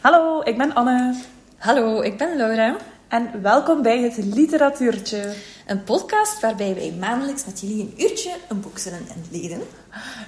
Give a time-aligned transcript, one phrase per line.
[0.00, 1.14] Hallo, ik ben Anne.
[1.56, 2.76] Hallo, ik ben Laura.
[3.08, 5.34] En welkom bij het Literatuurtje.
[5.66, 9.60] Een podcast waarbij wij maandelijks met jullie een uurtje een boek zullen inlezen.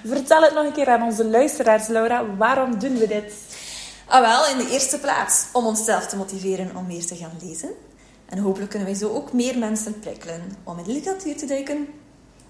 [0.05, 2.35] Vertel het nog een keer aan onze luisteraars, Laura.
[2.35, 3.33] Waarom doen we dit?
[4.05, 7.69] Ah wel, in de eerste plaats om onszelf te motiveren om meer te gaan lezen.
[8.25, 11.87] En hopelijk kunnen wij zo ook meer mensen prikkelen om in de literatuur te duiken.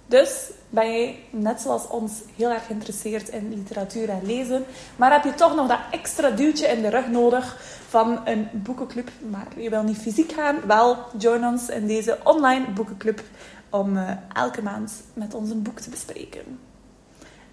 [0.06, 4.66] Dus ben jij, net zoals ons, heel erg geïnteresseerd in literatuur en lezen,
[4.96, 9.10] maar heb je toch nog dat extra duwtje in de rug nodig van een boekenclub,
[9.30, 10.60] maar je wil niet fysiek gaan?
[10.68, 13.22] Wel, join ons in deze online boekenclub
[13.70, 16.60] om eh, elke maand met ons een boek te bespreken.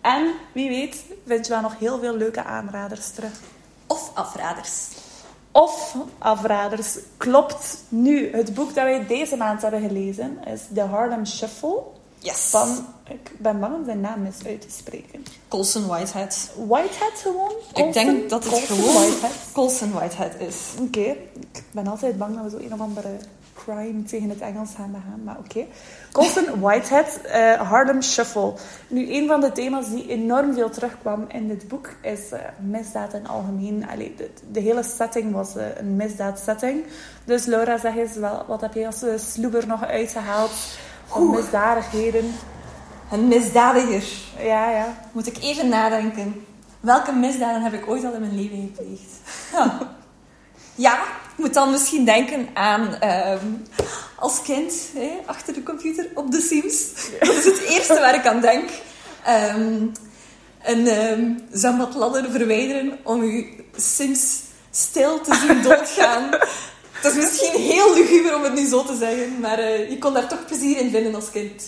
[0.00, 3.40] En wie weet, vind je wel nog heel veel leuke aanraders terug.
[3.86, 4.88] Of afraders.
[5.52, 6.98] Of afraders.
[7.16, 7.84] Klopt.
[7.88, 11.82] Nu, het boek dat wij deze maand hebben gelezen is The Harlem Shuffle.
[12.18, 12.50] Yes.
[12.50, 15.24] Van, ik ben bang om zijn naam mis uit te spreken.
[15.48, 16.50] Colson Whitehead.
[16.66, 17.52] Whitehead gewoon?
[17.74, 19.32] Ik denk dat het Colson gewoon Whitehead.
[19.52, 20.56] Colson Whitehead is.
[20.80, 21.16] Oké,
[21.52, 23.18] ik ben altijd bang dat we zo een of andere
[23.54, 25.66] crime tegen het Engels gaan begaan, maar oké.
[26.12, 28.52] Colson Whitehead, eh, Harlem Shuffle.
[28.88, 33.14] Nu, een van de thema's die enorm veel terugkwam in dit boek is eh, misdaad
[33.14, 33.88] in het algemeen.
[33.88, 36.84] Allee, de, de hele setting was eh, een misdaadsetting.
[37.24, 40.50] Dus Laura, zeg eens, wel, wat heb je als uh, sloeber nog uitgehaald
[41.08, 41.36] van Oeh.
[41.36, 42.34] misdadigheden?
[43.10, 44.04] Een misdadiger.
[44.38, 45.00] Ja, ja.
[45.12, 46.46] Moet ik even nadenken.
[46.80, 49.10] Welke misdaden heb ik ooit al in mijn leven gepleegd?
[50.74, 53.46] Ja, ik moet dan misschien denken aan ehm,
[54.16, 56.92] als kind hè, achter de computer op The Sims.
[57.20, 58.70] Dat is het eerste waar ik aan denk.
[59.24, 59.86] Ehm,
[60.62, 63.44] een ehm zandbadladder verwijderen om uw
[63.76, 66.30] Sims stil te zien doodgaan.
[67.02, 70.12] Het is misschien heel luguber om het nu zo te zeggen, maar eh, je kon
[70.14, 71.62] daar toch plezier in vinden als kind.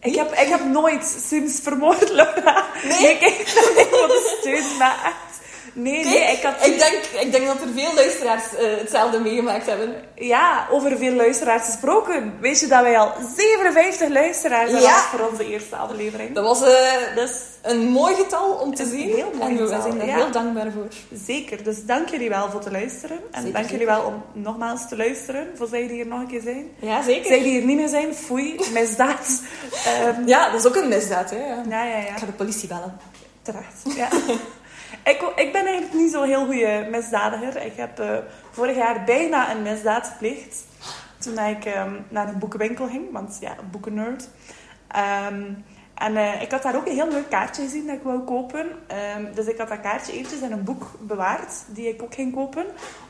[0.00, 2.64] Ik heb, ik heb nooit Sims vermoord, Laura.
[2.84, 3.10] Nee?
[3.10, 5.40] Ik heb dat niet voor de steun, maar echt.
[5.74, 6.66] Nee, nee, ik had...
[6.66, 9.94] ik, denk, ik denk dat er veel luisteraars eh, hetzelfde meegemaakt hebben.
[10.14, 12.36] Ja, over veel luisteraars gesproken.
[12.40, 14.98] Weet je dat wij al 57 luisteraars hebben Ja.
[15.00, 16.34] voor onze eerste aflevering?
[16.34, 17.30] Dat was eh, Dus
[17.62, 19.08] een mooi getal om te zien.
[19.14, 20.14] heel mooi en we getal, zijn daar ja.
[20.16, 20.86] heel dankbaar voor.
[21.26, 21.64] zeker.
[21.64, 23.16] Dus dank jullie wel voor te luisteren.
[23.30, 25.48] En Zeker, dank jullie wel om nogmaals te luisteren.
[25.54, 26.70] Voor zij die hier nog een keer zijn.
[26.78, 27.26] Ja, zeker.
[27.26, 29.42] Zij die hier niet meer zijn, foei, misdaad.
[29.86, 31.30] Ehm, Ja, dat is ook een misdaad.
[31.30, 31.36] Hè?
[31.36, 31.62] Ja.
[31.68, 32.08] ja, ja, ja.
[32.08, 32.96] Ik ga de politie bellen.
[33.42, 33.82] Terecht.
[33.96, 34.08] Ja.
[35.12, 37.64] ik, ik ben eigenlijk niet zo'n heel goede misdadiger.
[37.64, 38.16] Ik heb eh,
[38.50, 40.64] vorig jaar bijna een misdaad gepleegd.
[41.18, 43.12] Toen ik ehm, naar een boekenwinkel ging.
[43.12, 44.28] Want ja, boekennerd.
[44.88, 45.42] Ehm,
[46.02, 48.66] en eh, ik had daar ook een heel leuk kaartje gezien dat ik wou kopen.
[48.86, 51.52] Ehm, dus ik had dat kaartje eventjes in een boek bewaard.
[51.66, 52.66] Die ik ook ging kopen.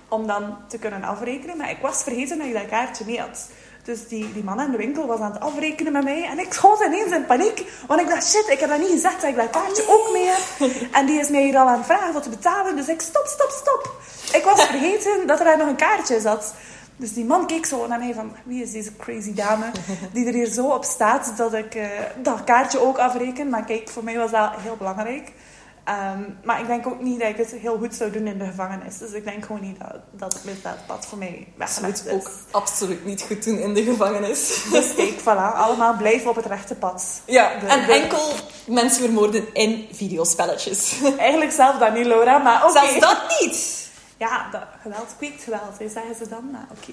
[0.08, 1.56] Om dan te kunnen afrekenen.
[1.56, 3.48] Maar ik was vergeten dat ik dat kaartje mee had.
[3.84, 6.24] Dus die, die man in de winkel was aan het afrekenen met mij.
[6.24, 7.64] En ik schoot ineens in paniek.
[7.86, 10.26] Want ik dacht, shit, ik heb dat niet gezegd dat ik dat kaartje ook mee
[10.26, 10.70] heb.
[10.98, 12.76] En die is mij hier al aan het vragen wat te betalen.
[12.76, 13.90] Dus ik, stop, stop, stop.
[14.32, 16.54] Ik was vergeten dat er daar nog een kaartje zat.
[17.02, 19.64] Dus die man keek zo naar mij van, wie is deze crazy dame
[20.12, 21.86] die er hier zo op staat dat ik eh,
[22.22, 23.48] dat kaartje ook afreken.
[23.48, 25.32] Maar kijk, voor mij was dat heel belangrijk.
[25.84, 28.44] Ehm, maar ik denk ook niet dat ik het heel goed zou doen in de
[28.44, 28.98] gevangenis.
[28.98, 32.06] Dus ik denk gewoon niet dat, dat het misdaadpad voor mij Je moet weggelegd het
[32.06, 32.12] is.
[32.14, 34.62] ook absoluut niet goed doen in de gevangenis.
[34.72, 37.20] Dus kijk, voilà, allemaal blijven op het rechte pad.
[37.24, 38.32] Ja, De- en de- enkel
[38.66, 40.94] mensen vermoorden in videospelletjes.
[41.18, 42.72] Eigenlijk zelf dat niet, Laura, maar oké.
[42.72, 43.81] Zelfs dat niet.
[44.22, 46.50] Ja, dat, geweld kweekt geweld, hè, zeggen ze dan.
[46.50, 46.92] Maar oké.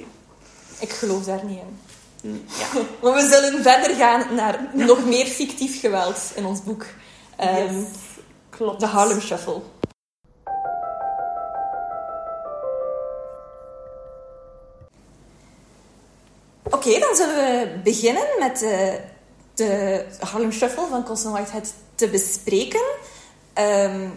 [0.80, 2.48] Ik geloof daar niet in.
[2.48, 2.82] Ja.
[3.02, 6.86] Maar we zullen verder gaan naar nog meer fictief geweld in ons boek.
[7.38, 7.82] Ehm,
[8.50, 8.80] klopt.
[8.80, 9.62] De Harlem Shuffle.
[16.64, 18.94] Oké, dan zullen we beginnen met eh,
[19.54, 22.86] de Harlem Shuffle van Colson Whitehead te bespreken.
[23.54, 24.10] Ehm,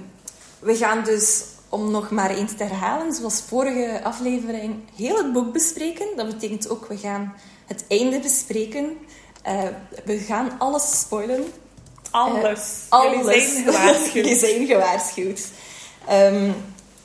[0.58, 5.52] we gaan dus, om nog maar eens te herhalen, zoals vorige aflevering, heel het boek
[5.52, 6.06] bespreken.
[6.16, 7.34] Dat betekent ook, we gaan
[7.66, 8.96] het einde bespreken.
[9.42, 9.62] Eh,
[10.04, 11.44] we gaan alles spoilen.
[12.10, 12.84] Alles.
[12.88, 13.14] Alles.
[13.14, 14.12] Jullie zijn gewaarschuwd.
[14.24, 15.48] Jullie zijn gewaarschuwd.
[16.06, 16.50] Ehm,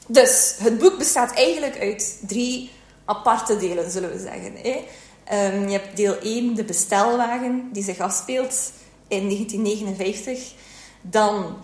[0.07, 2.71] dus, het boek bestaat eigenlijk uit drie
[3.05, 4.53] aparte delen, zullen we zeggen.
[4.55, 4.85] Hè?
[5.23, 8.71] Ehm, je hebt deel 1, de bestelwagen, die zich afspeelt
[9.07, 10.53] in 1959.
[11.01, 11.57] Dan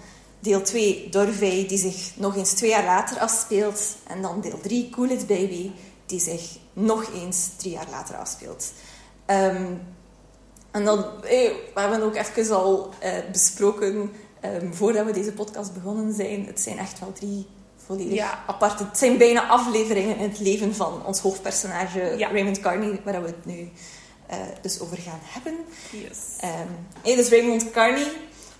[0.43, 3.81] deel 2, Dorvey, die zich nog eens twee jaar later afspeelt.
[4.07, 5.71] En dan deel 3, Cool It Baby,
[6.05, 8.71] die zich nog eens drie jaar later afspeelt.
[9.25, 9.65] Ehm,
[10.71, 15.73] en dan, eh, we hebben ook even al eh, besproken, ehm, voordat we deze podcast
[15.73, 17.47] begonnen zijn, het zijn echt wel drie
[17.85, 18.43] volledig Ja.
[18.47, 18.83] aparte...
[18.83, 22.31] Het zijn bijna afleveringen in het leven van ons hoofdpersonage, Ja.
[22.31, 23.69] Raymond Carney, waar we het nu
[24.27, 25.57] eh, dus over gaan hebben.
[25.91, 26.17] Yes.
[27.01, 28.07] Hey, dus Raymond Carney,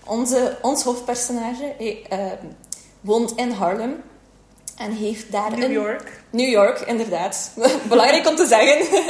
[0.06, 1.74] onze, ons hoofdpersonage,
[2.08, 2.46] ehm,
[3.00, 4.02] woont in Harlem.
[4.76, 5.70] En heeft daar New een...
[5.70, 6.22] York.
[6.30, 7.50] New York, inderdaad.
[7.88, 9.02] Belangrijk om te zeggen.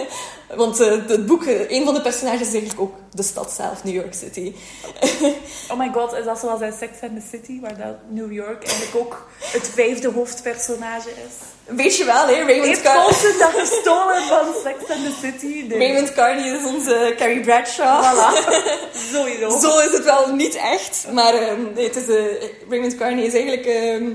[0.56, 3.84] Want eh, het boek, eh, een van de personages is eigenlijk ook de stad zelf,
[3.84, 4.52] New York City.
[5.70, 8.64] Oh my god, is dat zoals in Sex and the City, waar dat New York
[8.68, 11.34] eigenlijk ook het vijfde hoofdpersonage is?
[11.76, 12.32] Weet je wel, hè?
[12.32, 15.64] Raymond, Heeft Car- Colson dat gestolen van Sex and the City?
[15.68, 15.78] Nee.
[15.78, 18.04] Raymond Carney is onze Carrie Bradshaw.
[18.04, 18.48] Voilà.
[19.12, 19.58] Sowieso.
[19.60, 21.06] Zo is het wel niet echt.
[21.12, 22.24] Maar ehm, nee, het is, eh,
[22.68, 24.10] Raymond Carney is eigenlijk ehm,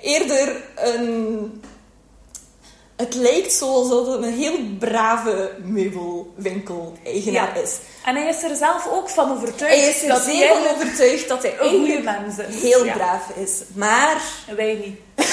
[0.00, 1.62] eerder een...
[3.00, 7.62] Het lijkt zo alsof het een heel brave meubelwinkel-eigenaar Ja.
[7.62, 7.78] is.
[8.04, 10.66] En hij is er zelf ook van overtuigd Hij is er dat hij zeer van
[10.74, 12.62] overtuigd dat hij een goede mens is.
[12.62, 12.92] heel Ja.
[12.92, 13.52] braaf is.
[13.74, 14.22] Maar...
[14.56, 15.26] Wij niet.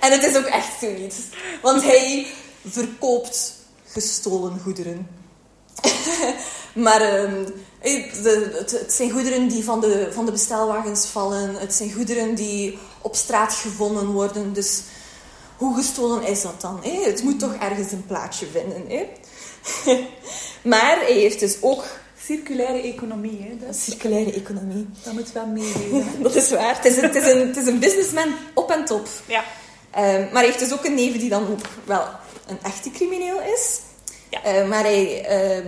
[0.00, 1.14] En het is ook echt zo niet.
[1.62, 2.26] Want hij
[2.68, 3.52] verkoopt
[3.86, 5.08] gestolen goederen.
[6.86, 7.44] maar ehm,
[7.80, 8.02] eh,
[8.58, 11.54] het, het zijn goederen die van de, van de bestelwagens vallen.
[11.54, 14.52] Het zijn goederen die op straat gevonden worden.
[14.52, 14.80] Dus
[15.56, 16.80] hoe gestolen is dat dan?
[16.82, 17.02] hè?
[17.10, 18.84] Het moet toch ergens een plaatsje vinden.
[18.88, 19.08] hè?
[20.70, 21.84] maar hij heeft dus ook
[22.24, 23.66] Circulaire economie, hè.
[23.66, 24.86] Dat, circulaire economie.
[25.02, 26.04] dat moet wel meegeven.
[26.22, 26.76] Dat is waar.
[26.76, 29.08] Het is, een- het is, een, het is een businessman op en top.
[29.26, 29.44] Ja.
[29.90, 32.04] Ehm, maar hij heeft dus ook een neef die dan ook wel
[32.46, 33.78] een echte crimineel is.
[34.30, 34.42] Ja.
[34.42, 35.66] Eh, maar hij ehm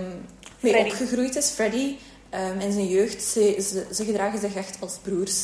[0.61, 0.91] mee Freddy.
[0.91, 1.97] opgegroeid is, Freddy.
[2.31, 5.35] Ehm, in zijn jeugd, ze, ze, ze gedragen zich echt als broers.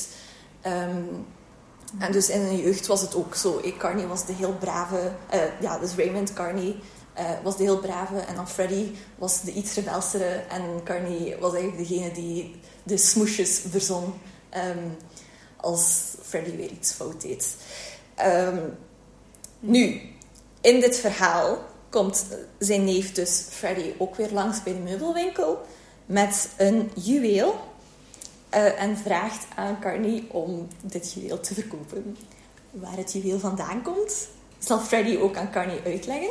[1.98, 3.60] En dus in zijn jeugd was het ook zo.
[3.78, 5.12] Carney was de heel brave...
[5.30, 6.76] eh, ja, dus Raymond Carney
[7.12, 8.18] eh, was de heel brave.
[8.18, 10.44] En dan Freddy was de iets rebelsere.
[10.48, 14.14] En Carney was eigenlijk degene die de smoesjes verzon.
[14.48, 14.88] ehm,
[15.56, 17.56] als Freddy weer iets fout deed.
[18.14, 18.58] Ehm,
[19.60, 20.00] nu,
[20.60, 21.58] in dit verhaal
[21.90, 22.26] komt
[22.58, 25.60] zijn neef dus Freddy ook weer langs bij de meubelwinkel
[26.06, 27.71] met een juweel
[28.52, 32.16] eh, en vraagt aan Carney om dit juweel te verkopen.
[32.70, 34.28] Waar het juweel vandaan komt,
[34.58, 36.30] zal Freddy ook aan Carney uitleggen.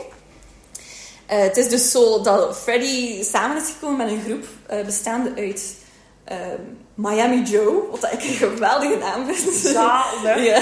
[1.25, 5.31] Eh, het is dus zo dat Freddy samen is gekomen met een groep eh, bestaande
[5.35, 5.75] uit
[6.23, 6.59] ehm,
[6.95, 9.56] Miami Joe, wat ik een geweldige naam vind.
[9.56, 10.44] Zalig.
[10.50, 10.59] Ja.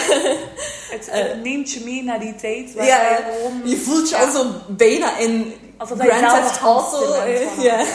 [0.96, 2.98] Het, het neemt je mee naar die tijd waar Ja.
[2.98, 3.70] hij gewoon...
[3.70, 4.24] Je voelt je Ja.
[4.26, 6.94] al zo bijna in Alsof hij zelf
[7.26, 7.86] eh, van- ja.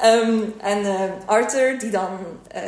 [0.00, 2.08] Ehm, en eh, Arthur, die dan
[2.48, 2.62] eh,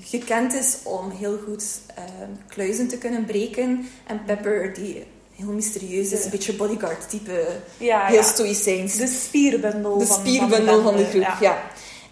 [0.00, 1.64] gekend is om heel goed
[1.94, 3.88] ehm, kluizen te kunnen breken.
[4.06, 7.46] En Pepper, die heel mysterieus is, een beetje bodyguard type,
[7.76, 8.22] Ja, heel ja.
[8.22, 8.96] stoïcijns.
[8.96, 11.62] De spierbundel de van spierbundel van de groep, ja.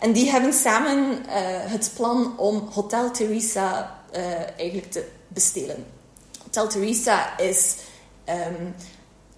[0.01, 4.23] En die hebben samen eh, het plan om Hotel Theresa eh,
[4.57, 5.85] eigenlijk te bestelen.
[6.45, 7.75] Hotel Theresa is
[8.25, 8.65] ehm,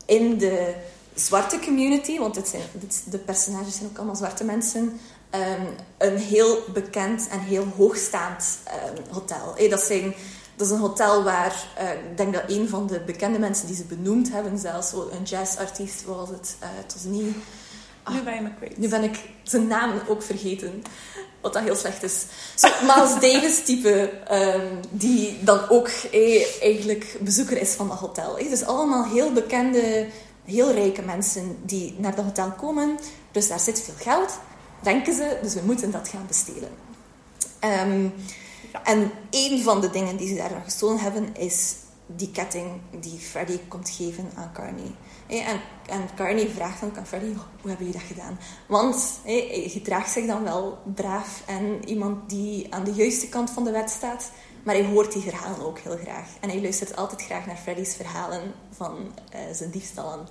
[0.07, 0.75] in de
[1.21, 5.01] zwarte community, want dit zijn, dit- de personages zijn ook allemaal zwarte mensen,
[5.31, 5.63] ehm,
[5.99, 9.57] een heel bekend en heel hoogstaand ehm, hotel.
[9.57, 10.15] Eh, dat, zijn,
[10.57, 13.77] dat is een hotel waar, eh, ik denk dat een van de bekende mensen die
[13.77, 17.37] ze benoemd hebben, zelfs een jazzartiest was het, eh, het was niet...
[18.13, 18.79] Nu ben je me kwijt.
[18.79, 20.83] Nu ben ik zijn naam ook vergeten.
[21.41, 22.25] Wat dat heel slecht is.
[22.55, 28.39] Zo, Miles Davis type, ehm, die dan ook eh, eigenlijk bezoeker is van dat hotel.
[28.39, 28.51] eh.
[28.51, 30.07] Dus allemaal heel bekende,
[30.49, 32.99] heel rijke mensen die naar dat hotel komen.
[33.31, 34.39] Dus daar zit veel geld,
[34.83, 35.39] denken ze.
[35.43, 36.71] Dus we moeten dat gaan bestelen.
[37.59, 38.09] Ehm,
[38.73, 38.83] Ja.
[38.85, 41.75] En een van de dingen die ze daar gestolen hebben, is
[42.07, 42.67] die ketting
[43.01, 44.95] die Freddy komt geven aan Carney.
[45.27, 48.39] En, en Carney vraagt dan aan Freddy, "Oh, hoe hebben jullie dat gedaan?
[48.67, 53.65] Want hij gedraagt zich dan wel braaf en iemand die aan de juiste kant van
[53.65, 54.31] de wet staat.
[54.69, 56.29] Maar hij hoort die verhalen ook heel graag.
[56.41, 60.29] En hij luistert altijd graag naar Freddy's verhalen van eh, zijn diefstallen.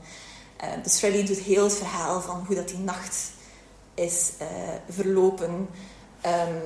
[0.58, 3.32] Eh, dus Freddy doet heel het verhaal van hoe dat die nacht
[3.94, 4.48] is eh,
[4.90, 5.70] verlopen.
[6.22, 6.66] Ehm,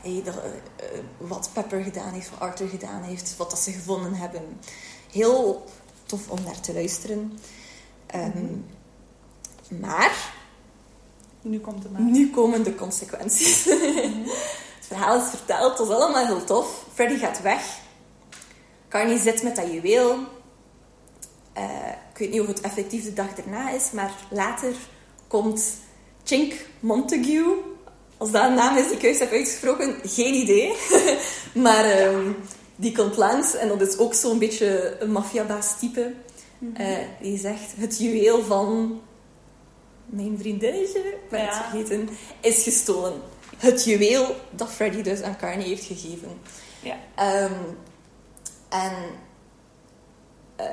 [0.00, 0.34] hey, eh, eh,
[1.18, 4.60] wat Pepper gedaan heeft, wat Arthur gedaan heeft, wat dat ze gevonden hebben.
[5.10, 5.64] Heel
[6.06, 7.38] tof om naar te luisteren.
[8.06, 8.46] Ehm,
[9.80, 10.34] Maar
[11.42, 12.00] Nu komt maar.
[12.00, 13.68] nu komen de consequenties.
[14.96, 16.84] verhaal is verteld, het was allemaal heel tof.
[16.94, 17.62] Freddy gaat weg.
[18.88, 20.18] Carney zit met dat juweel.
[21.52, 21.64] Eh,
[22.12, 24.72] ik weet niet of het effectief de dag erna is, maar later
[25.28, 25.64] komt
[26.24, 27.56] Chink Montague.
[28.16, 30.72] Als dat een naam is die ik juist heb uitgesproken, geen idee.
[31.64, 32.32] maar ehm,
[32.76, 36.12] die komt langs en dat is ook zo'n beetje een maffiabaas type.
[36.74, 39.00] Eh, die zegt, het juweel van
[40.06, 41.68] mijn vriendinnetje, ik ben het Ja.
[41.70, 42.08] vergeten,
[42.40, 43.12] is gestolen.
[43.60, 46.40] Het juweel dat Freddy dus aan Carney heeft gegeven.
[46.82, 46.96] Ja.
[47.14, 47.52] Ehm,
[48.68, 48.92] en
[50.56, 50.66] eh,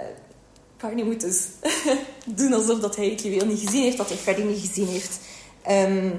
[0.78, 1.48] Carney moet dus
[2.40, 5.20] doen alsof dat hij het juweel niet gezien heeft, dat hij Freddy niet gezien heeft.
[5.62, 6.10] Ehm,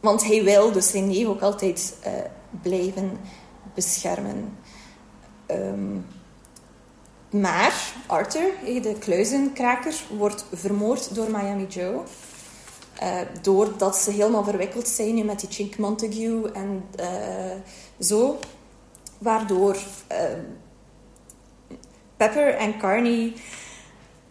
[0.00, 2.12] want hij wil dus zijn neef ook altijd eh,
[2.62, 3.20] blijven
[3.74, 4.58] beschermen.
[5.46, 5.98] ehm,
[7.30, 12.02] maar Arthur, de kluizenkraker, wordt vermoord door Miami Joe.
[12.98, 17.56] Eh, doordat ze helemaal verwikkeld zijn nu met die Chink Montague en eh,
[18.00, 18.38] zo.
[19.18, 20.40] Waardoor ehm,
[22.16, 23.32] Pepper en Carney...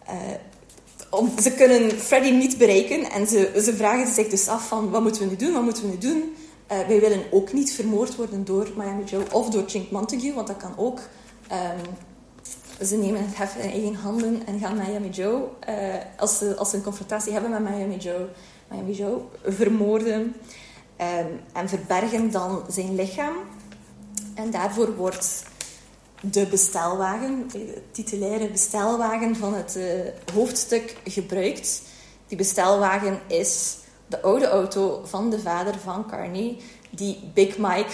[0.06, 0.16] eh,
[1.42, 5.22] ze kunnen Freddy niet bereiken en ze, ze vragen zich dus af van wat moeten
[5.22, 6.34] we nu doen, wat moeten we nu doen.
[6.66, 10.46] Eh, wij willen ook niet vermoord worden door Miami Joe of door Chink Montague, want
[10.46, 11.00] dat kan ook.
[11.48, 11.78] Ehm,
[12.86, 15.74] ze nemen het heft in eigen handen en gaan Miami Joe, eh,
[16.16, 18.28] als, ze, als ze een confrontatie hebben met Miami Joe,
[18.68, 20.34] Miami Joe vermoorden
[20.96, 23.34] ehm, en verbergen dan zijn lichaam.
[24.34, 25.42] En daarvoor wordt
[26.20, 31.82] de bestelwagen, de titulaire bestelwagen van het eh, hoofdstuk gebruikt.
[32.26, 33.76] Die bestelwagen is
[34.06, 36.56] de oude auto van de vader van Carney,
[36.90, 37.92] die Big Mike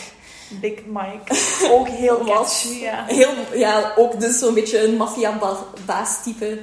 [0.61, 1.35] Big Mike.
[1.71, 2.67] Ook heel Was.
[2.81, 3.05] ja.
[3.07, 6.59] Heel, ja, ook dus zo'n beetje een maffia-baas-type.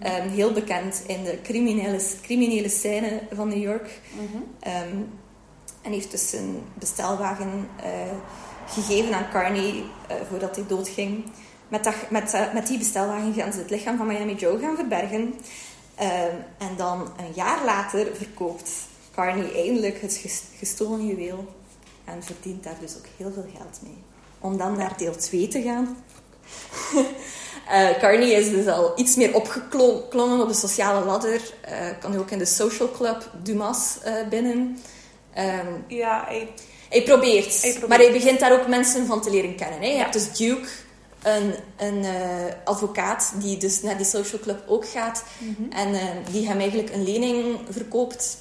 [0.00, 4.00] Ehm, heel bekend in de criminele, criminele scène van New York.
[4.60, 4.96] Ehm,
[5.82, 7.90] en heeft dus een bestelwagen eh,
[8.68, 11.24] gegeven aan Carney eh, voordat hij doodging.
[11.68, 14.76] Met, dat, met, eh, met die bestelwagen gaan ze het lichaam van Miami Joe gaan
[14.76, 15.34] verbergen.
[15.94, 18.70] Ehm, en dan een jaar later verkoopt
[19.14, 21.58] Carney eindelijk het ges- gestolen juweel.
[22.12, 24.02] En verdient daar dus ook heel veel geld mee.
[24.40, 25.96] Om dan naar deel 2 te gaan.
[27.68, 31.40] Eh, Carney is dus al iets meer opgeklommen op de sociale ladder.
[31.60, 34.78] Eh, kan nu ook in de social club Dumas eh, binnen.
[35.34, 36.48] Ehm, Ja, hij-
[36.88, 37.88] hij, probeert, Hij probeert.
[37.88, 39.80] maar hij begint daar ook mensen van te leren kennen.
[39.80, 39.86] Hè.
[39.86, 39.98] Je Ja.
[39.98, 40.68] hebt dus Duke,
[41.22, 42.04] een, een
[42.64, 45.24] advocaat die dus naar die social club ook gaat.
[45.38, 45.70] Mhm.
[45.72, 48.36] En eh, die hem eigenlijk een lening verkoopt.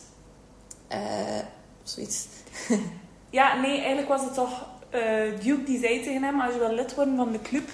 [1.83, 2.25] Zoiets.
[3.29, 4.65] ja, nee, eigenlijk was het toch...
[4.89, 5.01] eh,
[5.43, 7.69] Duke die zei tegen hem, als je wil lid worden van de club,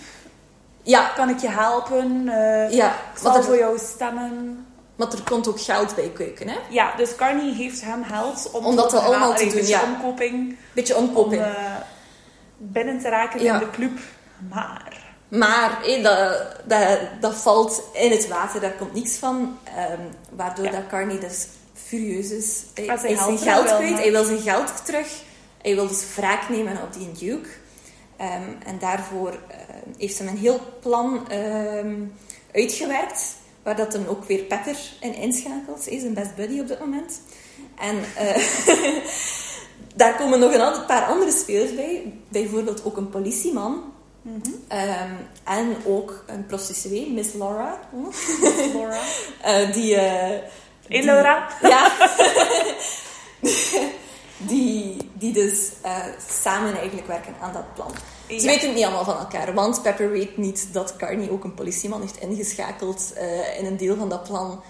[0.84, 2.28] Ja, kan ik je helpen.
[2.30, 2.90] eh, ja.
[3.14, 4.66] ik zal voor jou stemmen.
[4.96, 6.48] want er komt ook geld bij kijken.
[6.50, 6.58] Hè?
[6.70, 9.84] Ja, dus Carney heeft hem geld om, Om dat allemaal te doen, dus ja.
[9.84, 10.58] omkoping.
[10.74, 11.42] Beetje Om omkoping.
[11.42, 11.52] eh,
[12.58, 13.54] binnen te raken Ja.
[13.54, 14.00] in de club.
[14.50, 15.04] Maar...
[15.28, 19.58] Maar hé, dat, dat, dat valt in het water, daar komt niks van.
[19.64, 20.00] Ehm,
[20.32, 20.72] waardoor Ja.
[20.72, 22.64] dat Carney dus furieus is.
[22.74, 25.08] Hij, hij geld zijn kwijt, hij wil zijn geld terug.
[25.65, 27.50] Hij wil dus wraak nemen op die Duke.
[28.17, 31.95] Ehm, en daarvoor ehm, heeft hij een heel plan ehm,
[32.53, 35.86] uitgewerkt, waar dat hem ook weer Pepper in inschakelt.
[35.86, 37.22] Hij is een best buddy op dit moment.
[37.79, 38.43] En eh,
[39.95, 42.13] daar komen nog een paar andere spelers bij.
[42.29, 43.93] Bijvoorbeeld ook een politieman.
[44.22, 44.39] Mhm.
[44.67, 47.79] Ehm, en ook een prostituee, Miss Laura.
[48.74, 49.00] Laura.
[49.41, 49.95] Eh, die...
[49.95, 50.39] eh,
[50.88, 51.48] Hey, die- Laura.
[51.62, 51.91] Ja.
[54.38, 56.06] die, die dus eh,
[56.42, 57.92] samen eigenlijk werken aan dat plan.
[58.27, 61.54] Ze weten het niet allemaal van elkaar, want Pepper weet niet dat Carney ook een
[61.54, 64.62] politieman heeft ingeschakeld eh, in een deel van dat plan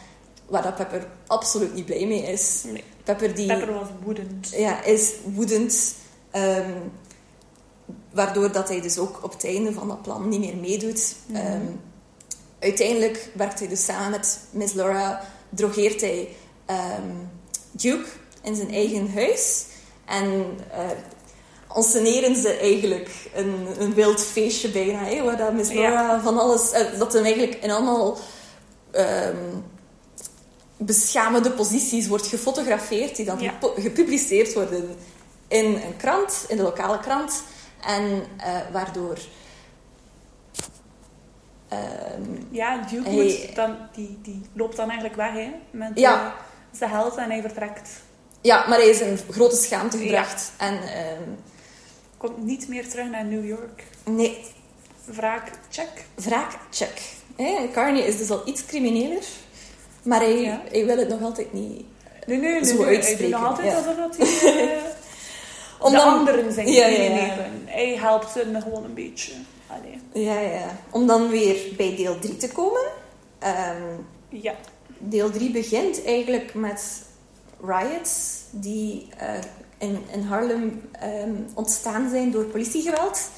[0.46, 2.64] waar dat Pepper absoluut niet blij mee is.
[2.66, 2.84] Nee.
[3.04, 4.50] Pepper die Pepper was woedend.
[4.50, 5.96] ja, is woedend.
[6.32, 6.72] ehm,
[8.12, 11.16] waardoor dat hij dus ook op het einde van dat plan niet meer meedoet.
[11.26, 11.38] Mhm.
[11.38, 11.66] Ehm,
[12.60, 16.30] uiteindelijk werkt hij dus samen met Miss Laura, drogeert hij
[16.66, 17.12] ehm,
[17.72, 18.08] Duke
[18.46, 19.66] in zijn eigen huis.
[20.06, 20.46] En
[21.68, 26.22] onsceneren ze eigenlijk een, een wild feestje bijna, hè, waar dat Miss Ja.
[26.22, 26.72] Van alles...
[26.72, 28.18] eh, dat hem eigenlijk in allemaal...
[28.92, 29.36] ehm,
[30.78, 33.54] beschamende posities wordt gefotografeerd, die dan Ja.
[33.76, 34.96] gepubliceerd worden
[35.48, 37.44] in een krant, in de lokale krant.
[37.86, 39.18] En eh, waardoor...
[41.70, 43.14] ehm, Ja, Duke Hij-
[43.48, 46.36] moet dan, die, die loopt dan eigenlijk weg hè, met Ja.
[46.72, 47.90] zijn held en hij vertrekt.
[48.46, 50.52] Ja, maar hij is in grote schaamte gebracht.
[50.58, 51.22] En ehm,
[52.18, 53.84] Komt niet meer terug naar New York.
[54.06, 54.38] nee,
[55.06, 56.06] Wraak, check.
[56.16, 57.02] wraak, check.
[57.36, 59.24] Hè, Carney is dus al iets crimineler,
[60.04, 60.62] maar hij, Ja.
[60.72, 61.86] hij wil het nog altijd niet.
[62.28, 62.66] Nee, nee, nee.
[62.66, 62.86] Zo nee.
[62.86, 63.78] Hij uitspreken, doet nog altijd ja.
[63.78, 64.28] alsof dat hij
[64.78, 64.84] eh,
[65.80, 67.62] Om de dan- anderen zijn Ja, criminelen.
[67.66, 69.32] Hij helpt hen gewoon een beetje.
[69.68, 70.26] Allee.
[70.26, 70.78] Ja, ja.
[70.92, 72.82] Om dan weer bij deel 3 te komen.
[73.40, 73.84] Ehm,
[74.30, 74.56] Ja.
[74.98, 77.04] Deel 3 begint eigenlijk met
[77.62, 79.30] riots die eh,
[79.78, 83.30] in, in Harlem ehm, ontstaan zijn door politiegeweld.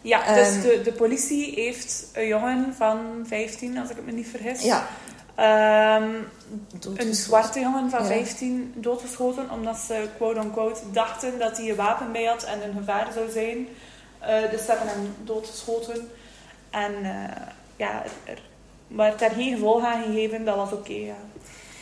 [0.00, 4.12] Ja, dus Ehm, de, de politie heeft een jongen van 15, als ik het me
[4.12, 4.62] niet vergis.
[4.62, 4.86] Ja,
[5.34, 6.10] Ehm,
[6.96, 8.06] een zwarte jongen van Ja.
[8.06, 13.08] 15 doodgeschoten, omdat ze quote-unquote dachten dat hij een wapen bij had en een gevaar
[13.14, 13.68] zou zijn.
[14.18, 16.10] Eh, dus ze hebben hem doodgeschoten.
[16.70, 18.42] En eh, ja, er,
[18.86, 20.92] werd daar geen gevolg aan gegeven, dat was oké.
[20.92, 21.16] ja.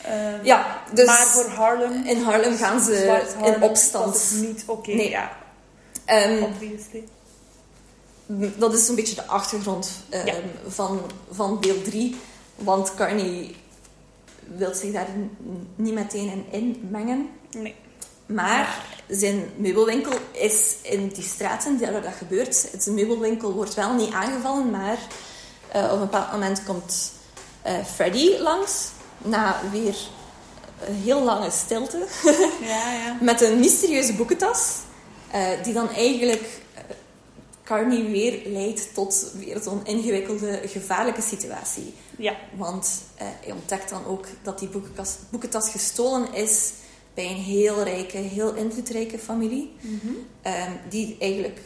[0.05, 4.13] Ehm, Ja, dus maar voor Harlem, in Harlem gaan ze Harlem, in opstand.
[4.13, 4.91] was het niet oké.
[4.91, 5.09] Nee.
[5.11, 5.31] Ja,
[6.05, 7.05] Ehm, obviously.
[8.57, 10.35] dat is zo'n beetje de achtergrond ehm, Ja.
[10.67, 12.17] van, van deel 3.
[12.57, 13.55] Want Carney
[14.47, 15.07] wil zich daar
[15.77, 17.29] niet meteen in inmengen.
[17.51, 17.75] Nee.
[18.27, 22.69] Maar zijn meubelwinkel is in die straten daar waar dat gebeurt.
[22.79, 24.99] Zijn meubelwinkel wordt wel niet aangevallen, maar
[25.69, 27.13] eh, op een bepaald moment komt
[27.63, 28.89] eh, Freddy langs.
[29.25, 29.97] Na weer
[30.87, 32.07] een heel lange stilte.
[32.61, 33.17] Ja, ja.
[33.21, 34.77] Met een mysterieuze boekentas.
[35.31, 36.83] eh, die dan eigenlijk eh,
[37.65, 41.95] Carney weer leidt tot weer zo'n ingewikkelde, gevaarlijke situatie.
[42.19, 42.37] Ja.
[42.57, 46.71] Want eh, hij ontdekt dan ook dat die boekenkas, boekentas gestolen is
[47.15, 49.73] bij een heel rijke, heel invloedrijke familie.
[50.43, 51.61] ehm, die eigenlijk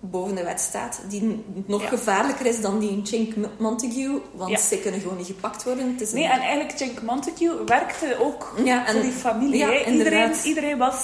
[0.00, 1.00] boven de wet staat.
[1.08, 1.88] Die nog Ja.
[1.88, 4.20] gevaarlijker is dan die in Chink Montague.
[4.34, 4.58] Want Ja.
[4.58, 5.90] ze kunnen gewoon niet gepakt worden.
[5.92, 9.58] Het is een- Nee, en eigenlijk Jink Montague werkte ook Ja, en- voor die familie.
[9.58, 10.96] ja, iedereen, iedereen was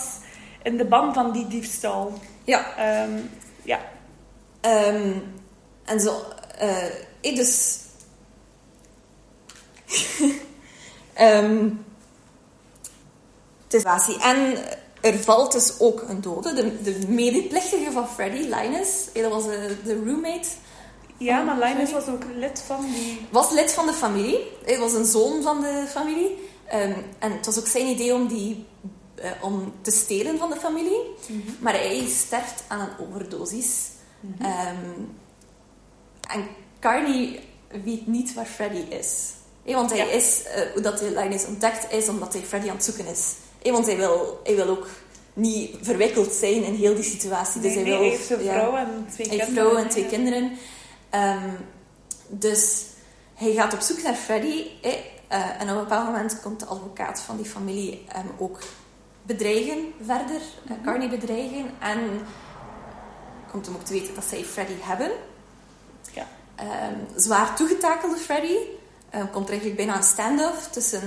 [0.62, 2.12] in de ban van die diefstal.
[2.44, 3.18] Ja, Ehm,
[3.62, 3.78] ja.
[4.60, 5.12] Ehm,
[5.84, 6.16] en zo,
[7.20, 7.78] ik dus.
[11.14, 11.68] Ehm
[13.68, 14.20] situatie.
[14.22, 14.54] En
[15.02, 16.52] er valt dus ook een dode.
[16.54, 20.48] De, de medeplichtige van Freddy, Linus, eh, dat was de, de roommate,
[21.16, 23.26] ja, maar Linus was ook lid van die...
[23.30, 24.38] was lid van de familie.
[24.64, 26.48] Hij was een zoon van de familie.
[26.66, 28.66] Ehm, en het was ook zijn idee om, die,
[29.14, 31.00] eh, om te stelen van de familie.
[31.60, 33.88] Maar hij sterft aan een overdosis.
[34.40, 35.00] Ehm,
[36.28, 36.46] en
[36.80, 37.40] Carney
[37.84, 39.30] weet niet waar Freddy is.
[39.64, 40.12] Want hij Ja.
[40.12, 43.32] is, eh, hoe dat hij Linus ontdekt, is omdat hij Freddy aan het zoeken is.
[43.62, 44.86] Hé, want hij wil, hij wil ook
[45.34, 47.60] niet verwikkeld zijn in heel die situatie.
[47.60, 48.52] Nee, dus hij nee, wil, hij heeft een ja.
[48.52, 49.70] vrouw en twee Hij heeft kinderen.
[49.70, 50.52] vrouw en twee kinderen.
[51.10, 51.50] Ehm,
[52.28, 52.82] dus
[53.34, 54.66] hij gaat op zoek naar Freddy.
[55.28, 58.58] eh, en op een bepaald moment komt de advocaat van die familie hem ook
[59.22, 60.40] bedreigen verder.
[60.64, 60.84] eh, Mhm.
[60.84, 61.70] Carney bedreigen.
[61.78, 62.00] En
[63.50, 65.10] komt hem ook te weten dat zij Freddy hebben.
[66.12, 66.26] Ja.
[66.54, 68.56] Ehm, zwaar toegetakelde Freddy.
[69.10, 71.02] Ehm, komt er eigenlijk bijna een standoff tussen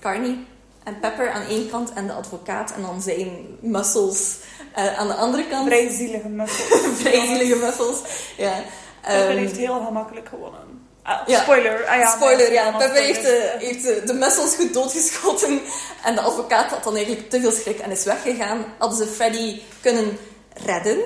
[0.00, 0.36] Carney
[0.84, 2.72] en Pepper aan één kant en de advocaat.
[2.76, 4.36] En dan zijn muscles
[4.74, 5.66] eh, aan de andere kant.
[5.66, 6.80] Vrij zielige muscles.
[7.00, 7.98] Vrij zielige muscles.
[8.36, 8.52] Ja.
[9.00, 10.82] Pepper Ehm, heeft heel gemakkelijk gewonnen.
[11.02, 11.42] Ah, ja.
[11.42, 11.86] Spoiler.
[11.86, 12.70] Ah, ja, Spoiler, ja.
[12.76, 15.60] Pepper heeft, de, heeft de, de muscles goed doodgeschoten.
[16.04, 18.64] En de advocaat had dan eigenlijk te veel schrik en is weggegaan.
[18.78, 20.18] Hadden ze Freddy kunnen
[20.64, 20.98] redden.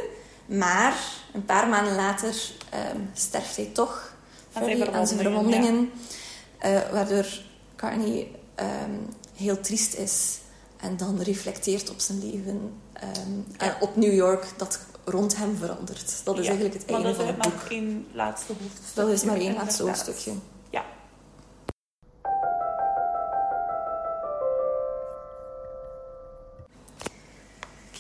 [0.47, 0.95] Maar
[1.33, 2.35] een paar maanden later
[2.71, 4.13] ehm, sterft hij toch.
[4.51, 5.93] Freddy aan zijn verwondingen.
[6.59, 7.27] Eh, waardoor
[7.77, 8.93] Carney ehm,
[9.39, 10.39] heel triest is.
[10.77, 12.81] En dan reflecteert op zijn leven.
[12.93, 13.11] ehm,
[13.57, 16.21] En op New York dat rond hem verandert.
[16.25, 17.71] Dat is Ja, eigenlijk het Maar einde dat van is het maar boek.
[17.71, 18.95] één laatste hoofdstuk.
[18.95, 20.33] Dat is maar één laatste hoofdstukje.
[20.71, 20.85] Ja.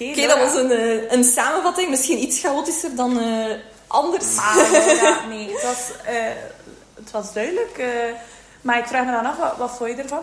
[0.01, 1.91] Oké, dat was een, eh, een samenvatting.
[1.91, 3.55] Misschien iets chaotischer dan eh,
[3.87, 4.35] anders.
[4.35, 4.71] Maar
[5.03, 6.15] ja, nee, het was, eh,
[6.95, 7.83] het was duidelijk.
[8.61, 10.23] maar ik vraag me dan af, wat, wat vond je ervan?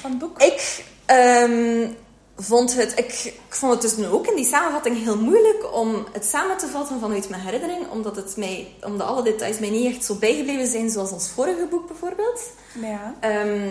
[0.00, 0.42] Van het boek?
[0.42, 1.90] Ik ehm,
[2.36, 2.98] vond het...
[2.98, 6.56] Ik, ik vond het dus nu ook in die samenvatting heel moeilijk om het samen
[6.56, 7.90] te vatten vanuit mijn herinnering.
[7.90, 11.66] Omdat, het mij, omdat alle details mij niet echt zo bijgebleven zijn zoals ons vorige
[11.70, 12.40] boek bijvoorbeeld.
[12.80, 13.14] Ja.
[13.20, 13.68] Ehm,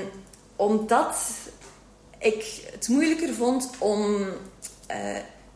[0.55, 1.15] omdat
[2.17, 4.15] ik het moeilijker vond om
[4.87, 4.97] eh,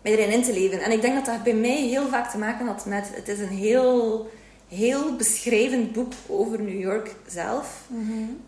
[0.02, 0.82] mij erin in te leven.
[0.82, 3.10] En ik denk dat dat bij mij heel vaak te maken had met...
[3.14, 4.30] Het is een heel,
[4.76, 7.82] heel beschrijvend boek over New York zelf.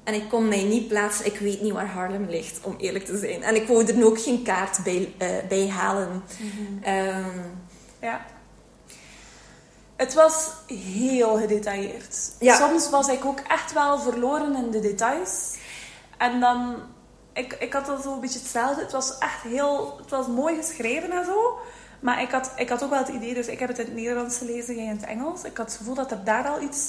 [0.04, 1.26] En ik kon mij niet plaatsen...
[1.26, 3.44] Ik weet niet waar Harlem ligt, om eerlijk te zijn.
[3.44, 6.24] En ik wou er nu ook geen kaart bij, eh, bij halen.
[6.82, 7.40] Ehm,
[8.00, 8.26] Ja.
[9.96, 12.32] Het was heel gedetailleerd.
[12.40, 12.56] Ja.
[12.56, 15.56] Soms was ik ook echt wel verloren in de details.
[16.18, 16.76] En dan...
[17.34, 18.82] Ik, ik had al zo een beetje hetzelfde.
[18.82, 19.98] Het was echt heel...
[20.02, 21.58] Het was mooi geschreven en zo.
[22.04, 23.34] Maar ik had, ik had ook wel het idee...
[23.34, 25.44] Dus ik heb het in het Nederlands gelezen, jij in het Engels.
[25.44, 26.80] Ik had het gevoel dat er daar al iets...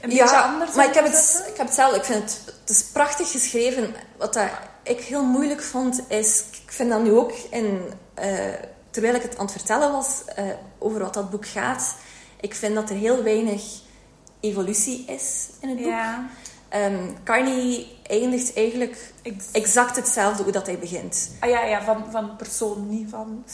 [0.00, 1.96] Een beetje anders maar ik heb, het, ik heb hetzelfde.
[1.96, 3.94] Ik vind het, het is prachtig geschreven.
[4.16, 4.48] Wat dat
[4.82, 6.44] ik heel moeilijk vond, is...
[6.64, 7.80] Ik vind dat nu ook in...
[8.14, 8.28] eh,
[8.90, 10.44] terwijl ik het aan het vertellen was eh,
[10.78, 11.94] over wat dat boek gaat...
[12.40, 13.62] Ik vind dat er heel weinig
[14.40, 15.86] evolutie is in het boek.
[15.86, 16.26] Ja.
[16.68, 19.12] Ehm, Carney eindigt eigenlijk
[19.52, 21.30] exact hetzelfde hoe dat hij begint.
[21.40, 23.44] ah ja, ja van, van persoon, niet van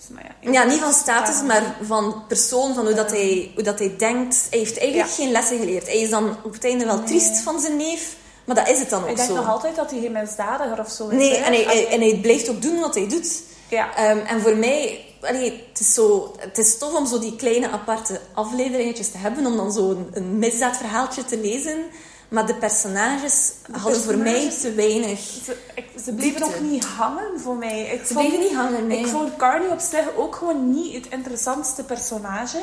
[0.00, 0.14] status.
[0.14, 3.78] Maar ja, Ja, niet van status, maar van persoon, van hoe, dat hij, hoe dat
[3.78, 4.46] hij denkt.
[4.50, 5.14] Hij heeft eigenlijk Ja.
[5.14, 5.86] geen lessen geleerd.
[5.86, 7.04] Hij is dan op het einde wel Nee.
[7.06, 9.34] triest van zijn neef, maar dat is het dan ook Ik denk zo.
[9.34, 11.16] nog altijd dat hij geen misdadiger of zo is.
[11.16, 11.44] Nee, hè.
[11.44, 13.42] en hij, en hij blijft ook doen wat hij doet.
[13.68, 13.94] Ja.
[13.96, 17.70] Ehm, en voor mij, allee, het, is zo, het is tof om zo die kleine
[17.70, 21.84] aparte afleveringetjes te hebben, om dan zo een, een misdaadverhaaltje te lezen.
[22.28, 25.18] Maar de personages hadden voor mij te weinig.
[25.18, 27.86] Ze, ik, ze bleven ook niet hangen voor mij.
[27.86, 28.98] Ik Ze vond, bleven niet hangen, nee.
[28.98, 32.62] Ik vond Carney op zich ook gewoon niet het interessantste personage.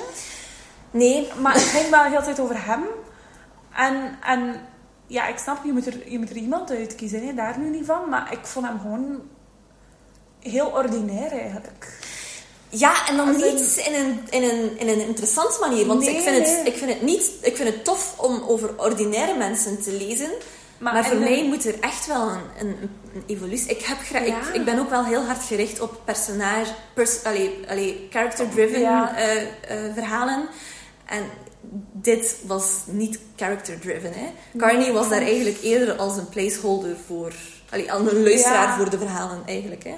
[0.91, 1.27] Nee.
[1.41, 2.83] Maar het ging wel heel tijd over hem.
[3.75, 4.61] En, en
[5.07, 7.85] ja, ik snap, je moet er, je moet er iemand uitkiezen, hè, daar nu niet
[7.85, 8.09] van.
[8.09, 9.21] Maar ik vond hem gewoon
[10.39, 11.99] heel ordinair eigenlijk.
[12.77, 15.85] Ja, en dan Als niet in een, in, een, in een interessante manier.
[15.85, 18.69] Want Nee, ik, vind het, ik, vind het niet, ik vind het tof om over
[18.77, 20.29] ordinaire mensen te lezen.
[20.77, 22.75] Maar, voor mij moet er echt wel een, een,
[23.13, 23.69] een evolutie...
[23.69, 24.37] Ik, heb gra- Ja.
[24.39, 26.71] ik, ik ben ook wel heel hard gericht op personage...
[26.93, 29.15] Pers, allee, allee, character-driven Ja.
[29.15, 29.47] eh, eh,
[29.93, 30.47] verhalen.
[31.05, 31.23] En
[31.93, 34.13] dit was niet character-driven.
[34.13, 34.25] Hè.
[34.57, 37.33] Carney was daar eigenlijk eerder als een placeholder voor...
[37.69, 38.77] Allee, als een luisteraar Ja.
[38.77, 39.83] voor de verhalen, eigenlijk.
[39.83, 39.95] Hè.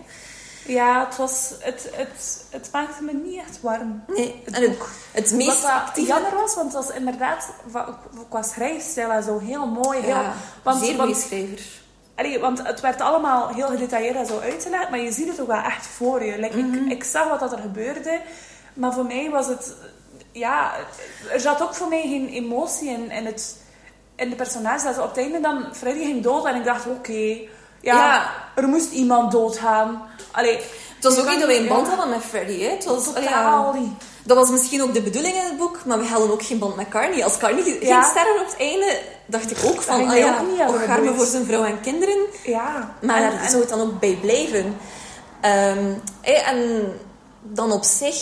[0.68, 4.04] Ja, het, was, het, het, het maakte me niet echt warm.
[4.08, 4.78] Nee, Het en het,
[5.12, 6.10] het Wat meest actieve...
[6.10, 7.50] jammer was, want het was inderdaad
[8.30, 10.00] qua schrijfstijl en zo heel mooi.
[10.00, 11.66] Heel, Ja, want, zeer want, schrijver.
[12.16, 15.48] allee, want het werd allemaal heel gedetailleerd en zo uitgelegd, maar je ziet het ook
[15.48, 16.40] wel echt voor je.
[16.40, 16.74] Like, Mhm.
[16.86, 18.22] ik, ik zag wat dat er gebeurde,
[18.74, 19.74] maar voor mij was het...
[20.32, 20.74] Ja,
[21.32, 23.56] er zat ook voor mij geen emotie in, in, het,
[24.16, 24.86] in de personage.
[24.86, 25.66] Dat ze op het einde dan...
[25.76, 27.40] Freddy ging dood en ik dacht, oké...
[27.88, 28.30] ja, Ja.
[28.56, 30.02] er moest iemand doodgaan.
[30.32, 30.56] Allee,
[30.96, 32.60] Het was ook niet dat we een band hadden met Freddy.
[32.62, 32.70] Hè.
[32.70, 33.74] Het was, allee, ja.
[34.24, 36.76] Dat was misschien ook de bedoeling in het boek, maar we hadden ook geen band
[36.76, 37.24] met Carney.
[37.24, 38.02] Als Carney Ja.
[38.02, 40.42] ging sterven op het einde, dacht ik ook van, ah ja,
[40.90, 42.18] arme voor zijn vrouw en kinderen.
[42.44, 42.96] Ja.
[43.02, 44.78] Maar En- daar zou het dan ook bij blijven.
[45.42, 46.94] Ehm, en
[47.42, 48.16] dan op zich,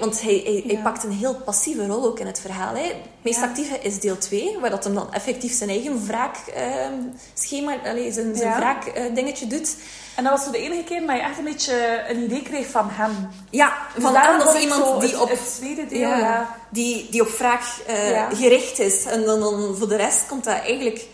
[0.00, 2.74] want hij, hij, pakt een heel passieve rol ook in het verhaal.
[2.74, 2.82] Hè.
[2.82, 3.44] Het meest Ja.
[3.46, 8.48] actieve is deel 2, waar dat hem dan effectief zijn eigen wraakschema, allee, zijn, zijn
[8.50, 8.56] Ja.
[8.58, 9.76] wraakdingetje doet.
[10.14, 12.66] En dat was zo de enige keer dat je echt een beetje een idee kreeg
[12.66, 13.28] van hem.
[13.50, 15.28] Ja, Dus van vond ik iemand die op...
[15.28, 16.56] Het tweede deel, Ja.
[16.70, 19.04] Die, die op vraag eh, gericht is.
[19.04, 21.06] En dan, dan voor de rest komt dat eigenlijk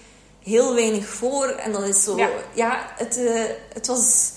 [0.43, 1.47] heel weinig voor.
[1.49, 2.17] En dan is zo...
[2.17, 2.29] Ja.
[2.55, 3.43] Ja, het, eh,
[3.75, 4.31] het was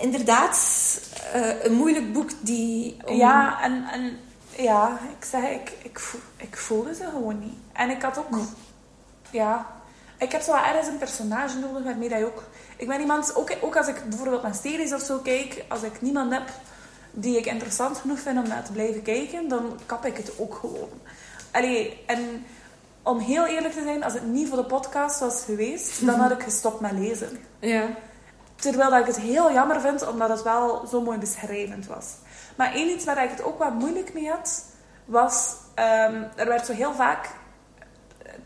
[0.00, 0.58] inderdaad
[1.32, 2.96] eh, een moeilijk boek die...
[3.06, 4.18] om- Ja, en, en
[4.56, 7.56] ja, ik zeg, ik, ik, voel- ik voelde ze gewoon niet.
[7.72, 8.26] En ik had ook...
[9.30, 9.66] Ja,
[10.18, 12.42] ik heb zo ergens een personage nodig waarmee dat je ook...
[12.76, 16.00] Ik ben iemand, ook, ook als ik bijvoorbeeld naar series of zo kijk, als ik
[16.02, 16.48] niemand heb
[17.12, 20.54] die ik interessant genoeg vind om naar te blijven kijken, dan kap ik het ook
[20.54, 20.88] gewoon.
[21.50, 22.44] Allee, en
[23.02, 26.30] om heel eerlijk te zijn, als het niet voor de podcast was geweest, dan had
[26.30, 27.38] ik gestopt met lezen.
[27.58, 27.86] Ja.
[28.60, 32.06] Terwijl dat ik het heel jammer vind, omdat het wel zo mooi beschrijvend was.
[32.56, 34.64] Maar één iets waar ik het ook wat moeilijk mee had,
[35.04, 35.54] was...
[35.74, 37.28] ehm, er werd zo heel vaak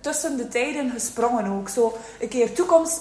[0.01, 1.69] tussen de tijden gesprongen ook.
[1.69, 3.01] Zo een keer toekomst...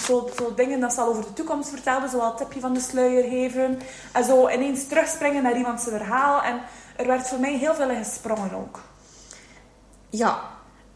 [0.00, 2.80] Zo, zo dingen dat ze al over de toekomst vertelden, zoals het tipje van de
[2.80, 3.80] sluier geven.
[4.12, 6.42] En zo ineens terugspringen naar iemands verhaal.
[6.42, 6.60] En
[6.96, 8.80] er werd voor mij heel veel gesprongen ook.
[10.10, 10.40] Ja.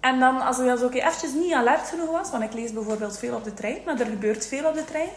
[0.03, 3.19] En dan, als ik dan zo eventjes niet alert genoeg was, want ik lees bijvoorbeeld
[3.19, 5.09] veel op de trein, maar er gebeurt veel op de trein.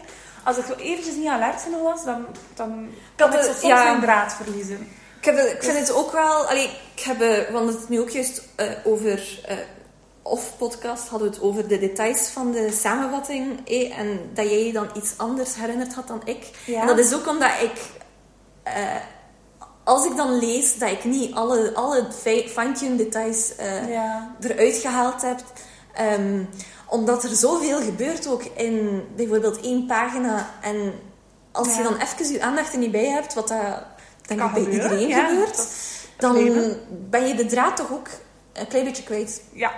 [0.44, 3.84] Als ik zo eventjes niet alert genoeg was, dan, dan kan ik soms ja.
[3.84, 4.88] mijn draad verliezen.
[5.20, 6.46] Ik, heb, ik vind het ook wel...
[6.46, 9.40] Allee, ik heb, eh, hadden het nu ook juist eh, over...
[9.46, 9.56] eh
[10.22, 13.68] off-podcast hadden we het over de details van de samenvatting.
[13.68, 16.50] eh, en dat jij je dan iets anders herinnerd had dan ik.
[16.64, 16.80] Ja.
[16.80, 17.78] En dat is ook omdat ik...
[19.86, 23.52] als ik dan lees, dat ik niet alle, alle fi- fine-tune details
[23.88, 24.34] Ja.
[24.40, 25.40] eruit gehaald heb.
[25.94, 26.44] Ehm,
[26.88, 30.50] omdat er zoveel gebeurt ook in bijvoorbeeld één pagina.
[30.62, 30.92] En
[31.52, 33.84] als je dan even je aandacht er niet bij hebt, wat dat
[34.26, 35.60] denk Kan ik bij gebeuren, iedereen ja, gebeurt,
[36.18, 36.34] dan
[37.10, 38.08] ben je de draad toch ook
[38.52, 39.42] een klein beetje kwijt.
[39.52, 39.72] Ja.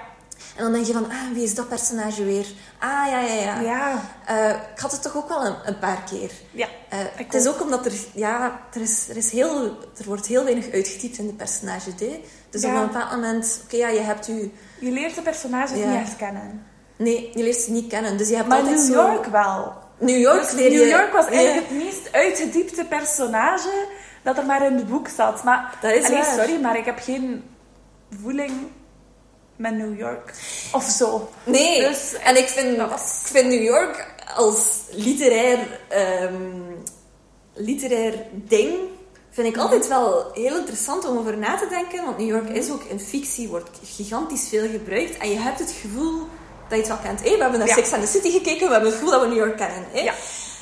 [0.59, 2.47] En dan denk je van, ah, wie is dat personage weer?
[2.79, 3.61] Ah, ja, ja, ja.
[3.61, 4.01] Ja.
[4.27, 6.31] Eh, ik had het toch ook wel een, een paar keer.
[6.51, 6.67] Ja.
[6.89, 7.61] Eh, het is ook.
[7.61, 9.65] omdat er, ja, er, is, er, is heel,
[9.99, 11.93] er wordt heel weinig uitgetypt in de personages.
[11.99, 12.23] Hè?
[12.51, 12.69] Dus Ja.
[12.75, 14.51] op een bepaald moment, oké, ja, je hebt je...
[14.81, 15.91] Je leert de personages Ja.
[15.91, 16.63] niet echt kennen.
[16.97, 18.17] Nee, je leert ze niet kennen.
[18.17, 19.13] Dus je hebt Maar altijd New zo...
[19.13, 19.73] York wel.
[19.99, 20.79] New York Dus leer je...
[20.79, 23.87] New York was eigenlijk het meest uitgediepte personage
[24.23, 25.45] dat er maar in het boek zat.
[25.45, 27.45] Maar, Dat is allee, sorry, maar ik heb geen
[28.23, 28.53] voeling
[29.59, 30.35] met New York.
[30.73, 31.29] Of zo.
[31.45, 36.35] Nee, Dus, en ik vind, was- ik vind New York als literair, ehm,
[37.55, 38.75] literair ding
[39.31, 42.05] vind ik altijd wel heel interessant om over na te denken.
[42.05, 45.17] Want New York is ook in fictie, wordt gigantisch veel gebruikt.
[45.19, 46.19] En je hebt het gevoel
[46.69, 47.23] dat je het wel kent.
[47.23, 47.75] Hé, we hebben naar Ja.
[47.75, 49.85] Sex and the City gekeken, we hebben het gevoel dat we New York kennen.
[49.93, 50.01] Hé.
[50.01, 50.15] Ja.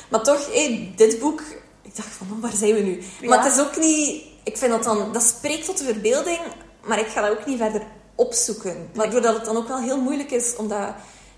[0.09, 1.41] Maar toch, hé, dit boek,
[1.81, 3.03] ik dacht van, oh, waar zijn we nu?
[3.19, 3.29] Ja.
[3.29, 4.23] Maar het is ook niet...
[4.43, 5.13] Ik vind dat dan...
[5.13, 6.39] Dat spreekt tot de verbeelding,
[6.83, 7.81] maar ik ga dat ook niet verder
[8.17, 8.89] opzoeken.
[8.93, 10.89] Waardoor dat het dan ook wel heel moeilijk is, omdat...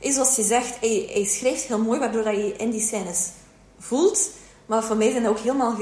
[0.01, 3.27] Zoals je zegt, hij, hij schrijft heel mooi, waardoor dat je in die scènes
[3.79, 4.29] voelt.
[4.65, 5.75] Maar voor mij zijn dat ook helemaal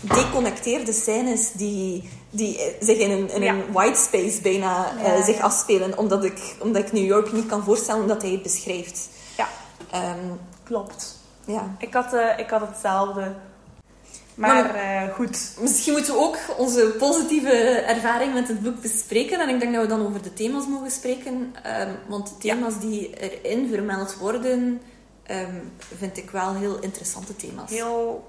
[0.00, 3.52] gedeconnecteerde scènes die, die eh, zich in een, in Ja.
[3.52, 5.98] een white space bijna eh, zich afspelen.
[5.98, 9.08] Omdat ik, omdat ik New York niet kan voorstellen omdat hij het beschrijft.
[9.36, 9.48] Ja,
[9.90, 10.26] Ehm,
[10.64, 11.18] klopt.
[11.44, 11.76] ja.
[11.78, 13.34] Ik had, eh, ik had hetzelfde.
[14.34, 15.52] Maar, uh, goed.
[15.60, 17.52] Misschien moeten we ook onze positieve
[17.86, 19.40] ervaring met het boek bespreken.
[19.40, 21.34] En ik denk dat we dan over de thema's mogen spreken.
[21.34, 23.10] Um, want de thema's die
[23.42, 24.80] erin vermeld worden,
[25.30, 27.70] um, vind ik wel heel interessante thema's.
[27.70, 28.24] Heel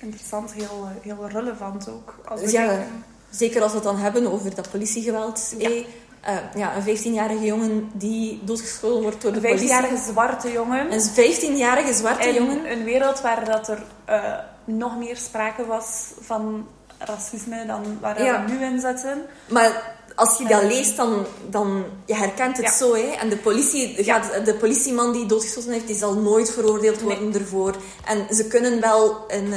[0.00, 2.14] interessant, heel, heel relevant ook.
[2.24, 2.86] Als ja,
[3.30, 5.54] zeker als we het dan hebben over dat politiegeweld.
[5.58, 5.70] Ja.
[6.28, 9.70] Uh, ja, een 15-jarige jongen die doodgeschoten wordt door de politie.
[9.70, 10.92] Een 15-jarige zwarte jongen.
[10.92, 12.70] Een 15-jarige zwarte in jongen.
[12.70, 18.44] een wereld waar dat er uh, nog meer sprake was van racisme dan waar ja.
[18.44, 19.26] we nu in zitten.
[19.48, 22.72] Maar als je dat uh, leest, dan, dan je herkent het ja.
[22.72, 22.94] zo.
[22.94, 23.10] Hè?
[23.20, 24.20] En de, politie, ja.
[24.20, 27.40] gaat, de politieman die doodgeschoten heeft, die zal nooit veroordeeld worden nee.
[27.40, 27.76] ervoor.
[28.04, 29.54] En ze kunnen wel een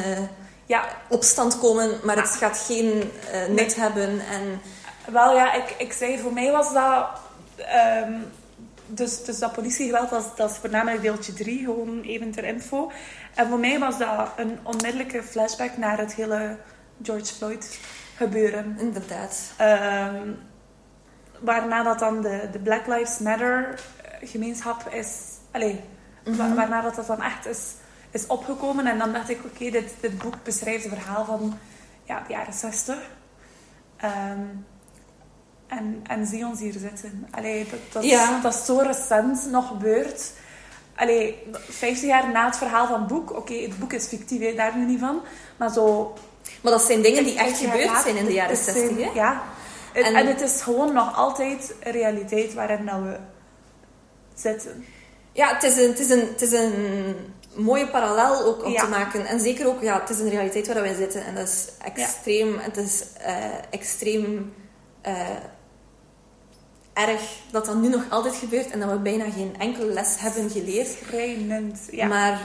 [0.65, 0.87] ja.
[1.09, 3.11] opstand komen, maar het gaat geen
[3.47, 3.73] nut nee.
[3.75, 4.09] hebben.
[4.09, 4.61] En,
[5.11, 7.07] wel ja, ik, ik zei, voor mij was dat...
[8.05, 8.25] Um,
[8.89, 12.91] dus, dus dat politiegeweld, dat, dat is voornamelijk deeltje 3, gewoon even ter info.
[13.35, 16.57] En voor mij was dat een onmiddellijke flashback naar het hele
[17.01, 17.79] George Floyd
[18.15, 18.75] gebeuren.
[18.79, 19.53] Inderdaad.
[19.61, 20.37] Um,
[21.39, 23.79] waarna dat dan de, de Black Lives Matter
[24.21, 25.37] gemeenschap is...
[25.51, 25.75] Allez,
[26.25, 26.55] mm -hmm.
[26.55, 27.73] waarna dat, dat dan echt is,
[28.11, 28.87] is opgekomen.
[28.87, 31.57] En dan dacht ik, oké, okay, dit, dit boek beschrijft het verhaal van
[32.03, 32.97] ja, de jaren 60.
[34.03, 34.65] Um,
[35.69, 37.27] en, en zie ons hier zitten.
[37.31, 38.39] Allee, dat, dat, ja.
[38.41, 40.31] dat is zo recent nog gebeurd.
[40.95, 43.29] Allee, 50 jaar na het verhaal van het boek.
[43.29, 45.21] Oké, okay, het boek is fictief, hè, daar nu niet van.
[45.57, 46.13] Maar zo...
[46.61, 49.09] Maar dat zijn dingen die echt gebeurd zijn in de jaren 60, hè?
[49.13, 49.43] Ja.
[49.93, 53.17] En, en, het is gewoon nog altijd een realiteit waarin dat we
[54.35, 54.85] zitten.
[55.31, 57.15] Ja, het is een, het is een, het is een
[57.55, 58.81] mooie parallel ook om ja.
[58.81, 59.25] te maken.
[59.25, 61.25] En zeker ook, ja, het is een realiteit waar wij zitten.
[61.25, 62.53] En dat is extreem...
[62.53, 62.61] Ja.
[62.61, 63.35] Het is uh,
[63.69, 64.53] extreem...
[65.07, 65.27] Uh,
[67.07, 70.49] erg dat dat nu nog altijd gebeurt en dat we bijna geen enkele les hebben
[70.49, 70.87] geleerd.
[70.87, 72.07] Schrijnend, ja.
[72.07, 72.39] Maar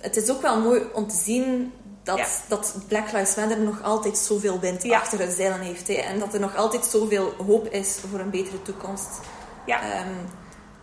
[0.00, 1.72] het is ook wel mooi om te zien
[2.02, 2.26] dat, ja.
[2.48, 4.98] dat Black Lives Matter nog altijd zoveel wind ja.
[4.98, 5.88] achter zeilen heeft.
[5.88, 9.20] Hè, en dat er nog altijd zoveel hoop is voor een betere toekomst.
[9.66, 10.00] Ja.
[10.00, 10.16] Um,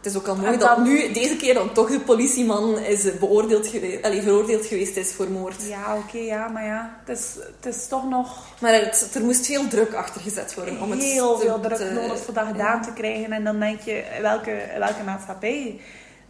[0.07, 3.17] het is ook al mooi dat, dat, nu, deze keer dan toch de politieman is
[3.19, 5.67] beoordeeld geweest, veroordeeld geweest is voor moord.
[5.67, 8.43] Ja, oké, okay, ja, maar ja, het is, het is toch nog...
[8.59, 11.91] Maar het, er moest veel druk achter gezet worden om het Heel veel druk te,
[11.93, 12.83] nodig voor dat gedaan ja.
[12.83, 13.31] te krijgen.
[13.31, 15.79] En dan denk je, welke, welke maatschappij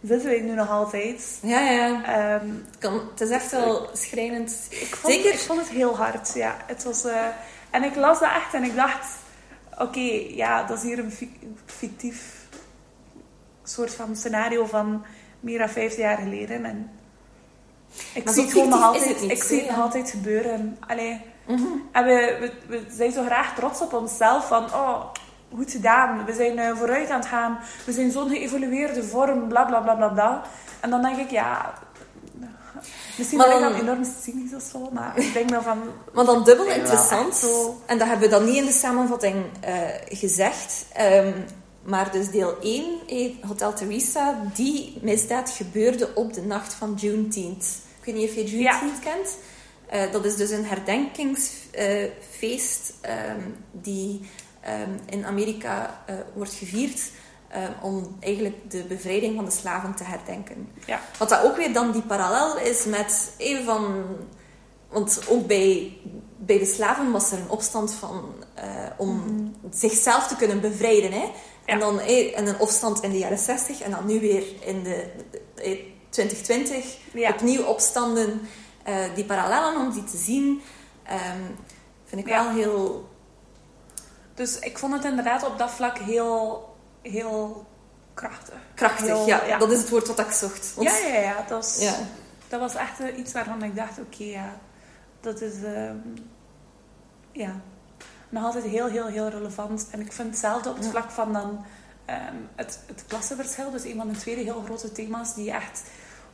[0.02, 1.38] zitten we nu nog altijd?
[1.42, 2.34] Ja, ja.
[2.34, 4.66] Um, kan, het is echt wel schrijnend.
[4.68, 5.32] Ik vond, Zeker?
[5.32, 6.56] Ik vond het heel hard, ja.
[6.66, 7.04] Het was...
[7.04, 7.26] Uh,
[7.70, 9.06] en ik las dat echt en ik dacht...
[9.72, 11.12] Oké, okay, ja, dat is hier een
[11.66, 12.37] fictief
[13.68, 15.04] soort van scenario van
[15.40, 16.64] meer dan 50 jaar geleden.
[16.64, 16.90] En
[18.14, 20.76] ik maar zie het gewoon nog altijd, niet, ik zie het altijd gebeuren.
[20.86, 21.20] Allee.
[21.46, 21.88] Mm -hmm.
[21.92, 25.04] En we, we, we, zijn zo graag trots op onszelf van, oh,
[25.54, 26.24] goed gedaan.
[26.24, 27.58] We zijn uh, vooruit aan het gaan.
[27.86, 30.42] We zijn zo'n geëvolueerde vorm, bla bla bla bla bla.
[30.80, 31.74] En dan denk ik, ja,
[33.16, 35.78] Misschien ben ik dan enorm cynisch of zo, maar ik denk wel van...
[36.14, 37.46] Maar dan dubbel interessant,
[37.86, 39.78] en dat hebben we dan niet in de samenvatting uh,
[40.08, 41.44] gezegd, um,
[41.82, 43.00] maar dus deel 1,
[43.46, 47.64] Hotel Theresa, die misdaad gebeurde op de nacht van Juneteenth.
[47.98, 49.12] Ik weet niet of je Juneteenth ja.
[49.12, 49.36] kent.
[49.92, 54.20] Uh, dat is dus een herdenkingsfeest um, die
[54.82, 57.00] um, in Amerika uh, wordt gevierd
[57.82, 60.68] om eigenlijk de bevrijding van de slaven te herdenken.
[60.86, 61.00] Ja.
[61.18, 64.04] Wat dat ook weer dan die parallel is met een van...
[64.88, 65.96] Want ook bij,
[66.36, 68.34] bij de slaven was er een opstand van,
[68.96, 69.54] om mm -hmm.
[69.70, 71.12] zichzelf te kunnen bevrijden.
[71.12, 71.30] Hè?
[71.68, 75.10] En dan en een opstand in de jaren 60 en dan nu weer in de,
[75.54, 77.30] de 2020 ja.
[77.30, 78.40] opnieuw opstanden.
[78.88, 80.62] Uh, die parallellen om die te zien,
[81.10, 81.56] um,
[82.04, 83.08] vind ik wel heel.
[84.34, 86.68] Dus ik vond het inderdaad op dat vlak heel,
[87.02, 87.66] heel
[88.14, 88.58] krachtig.
[88.74, 89.58] Krachtig, heel, ja.
[89.58, 90.74] Dat is het woord wat ik zocht.
[90.74, 91.36] Want, ja, ja, ja.
[91.36, 91.94] Dat was, ja.
[92.48, 94.58] dat was echt iets waarvan ik dacht: oké, okay, ja,
[95.20, 95.54] dat is.
[95.54, 96.14] Um,
[97.32, 97.60] ja,
[98.28, 99.88] nog altijd heel, heel, heel relevant.
[99.90, 101.64] En ik vind hetzelfde op het vlak van dan
[102.10, 103.70] um, het, het klassenverschil.
[103.70, 105.82] Dus een van de tweede heel grote thema's die je echt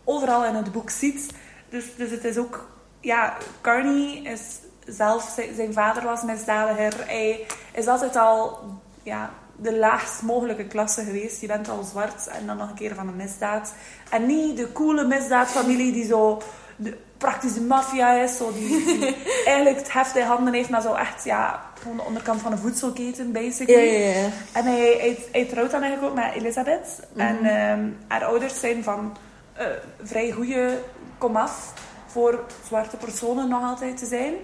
[0.05, 1.33] overal in het boek ziet.
[1.69, 2.69] Dus, dus het is ook...
[3.01, 5.39] Ja, Carney is zelf...
[5.55, 7.07] Zijn vader was misdadiger.
[7.07, 8.59] Hij is altijd al
[9.03, 11.41] ja, de laagst mogelijke klasse geweest.
[11.41, 13.75] Je bent al zwart en dan nog een keer van een misdaad.
[14.11, 16.43] En niet de coole misdaadfamilie die zo...
[16.77, 20.95] De, praktische maffia is, zo die, die eigenlijk het heft in handen heeft, maar zo
[20.95, 23.93] echt, ja, gewoon de onderkant van een voedselketen, basically.
[23.93, 24.29] Ja, ja, ja.
[24.53, 27.01] En hij, hij, hij, trouwt dan eigenlijk ook met Elisabeth.
[27.13, 27.47] Mm -hmm.
[27.47, 29.17] En um, haar ouders zijn van
[29.61, 29.67] uh,
[30.03, 30.79] vrij goede
[31.19, 31.73] komaf
[32.07, 34.35] voor zwarte personen nog altijd te zijn.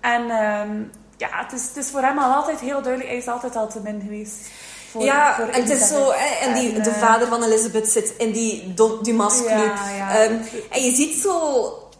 [0.00, 3.28] En um, ja, het is, het is voor hem al altijd heel duidelijk, hij is
[3.28, 4.50] altijd al te min geweest.
[4.96, 7.88] Voor, ja, voor en het is zo, en, die, en, de uh, vader van Elizabeth
[7.88, 9.48] zit in die Dumas Club.
[9.48, 10.24] Ja, ja.
[10.24, 11.38] Um, en je ziet zo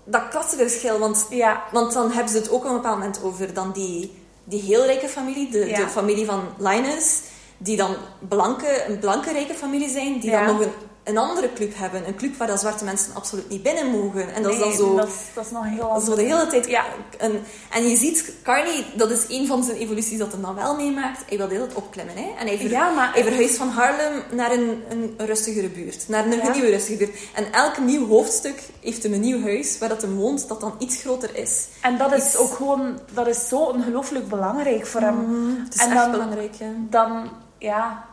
[0.04, 0.98] dat klassenverschil.
[0.98, 1.62] Want, Ja.
[1.72, 4.84] want dan hebben ze het ook op een bepaald moment over dan die, die heel
[4.84, 5.76] rijke familie, de, Ja.
[5.76, 7.20] de familie van Linus,
[7.58, 7.96] die dan
[8.28, 10.44] blanke, een blanke rijke familie zijn, die Ja.
[10.44, 10.72] dan nog een,
[11.06, 12.06] een andere club hebben.
[12.06, 14.34] Een club waar dan zwarte mensen absoluut niet binnen mogen.
[14.34, 14.96] En dat is dan zo...
[14.96, 16.66] Dat dat is nog heel Zo de hele tijd.
[16.68, 16.84] Ja.
[17.18, 17.40] Een,
[17.70, 21.22] en je ziet, Carney, dat is een van zijn evoluties dat hij dan wel meemaakt.
[21.28, 22.14] Hij wil de hele tijd opklimmen.
[22.16, 22.34] Hè?
[22.38, 26.08] En hij, ver, Ja, maar- hij verhuist van Harlem naar een, een rustigere buurt.
[26.08, 26.52] Naar een Ja.
[26.52, 27.16] nieuwe rustige buurt.
[27.34, 30.74] En elk nieuw hoofdstuk heeft hem een nieuw huis waar dat hij woont, dat dan
[30.78, 31.66] iets groter is.
[31.80, 35.18] En dat is Iets- ook gewoon, dat is zo ongelooflijk belangrijk voor hem.
[35.64, 36.66] Het is En echt dan- belangrijk, ja.
[36.90, 38.04] Dan, ja.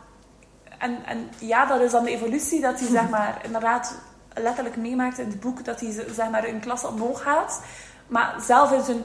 [0.78, 3.98] En, en ja, dat is dan de evolutie dat hij, zeg maar, inderdaad
[4.34, 5.64] letterlijk meemaakt in het boek.
[5.64, 7.60] Dat hij, zeg maar, een klas omhoog gaat.
[8.06, 9.04] Maar zelf in zijn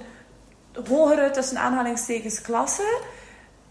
[0.88, 3.02] hogere, tussen aanhalingstekens, klasse,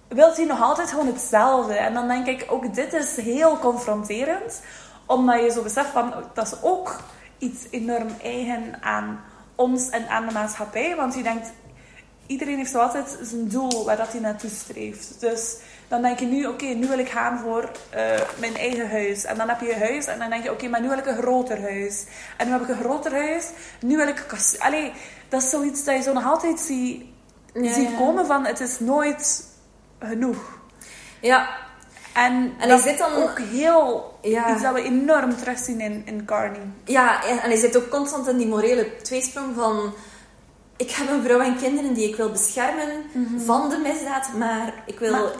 [0.09, 1.75] wil hij nog altijd gewoon hetzelfde.
[1.75, 4.63] En dan denk ik, ook dit is heel confronterend.
[5.07, 6.97] Omdat je zo beseft van, dat is ook
[7.39, 9.21] iets enorm eigen aan
[9.55, 10.97] ons en aan de maatschappij.
[10.97, 11.53] Want je denkt,
[12.29, 15.21] iedereen heeft zo altijd zijn doel waar dat hij naartoe streeft.
[15.21, 15.57] Dus
[15.89, 19.25] dan denk je nu, oké, nu wil ik gaan voor eh, mijn eigen huis.
[19.25, 21.07] En dan heb je je huis en dan denk je, oké, maar nu wil ik
[21.07, 22.05] een groter huis.
[22.37, 23.45] En nu heb ik een groter huis,
[23.81, 24.61] nu wil ik een.
[24.61, 24.93] Allee,
[25.29, 27.03] dat is zoiets dat je zo nog altijd ziet,
[27.55, 29.45] Ja, komen van, het is nooit
[29.99, 30.59] genoeg.
[31.21, 31.49] Ja,
[32.15, 34.19] En, En dat is zit dan- ook heel...
[34.23, 34.53] Ja.
[34.53, 36.61] Iets dat we enorm terugzien in, in Carney.
[36.85, 39.95] Ja, en, en hij zit ook constant in die morele tweesprong van...
[40.79, 42.89] Ik heb een vrouw en kinderen die ik wil beschermen
[43.45, 45.21] van de misdaad, maar ik wil Mhm.
[45.23, 45.33] Maar-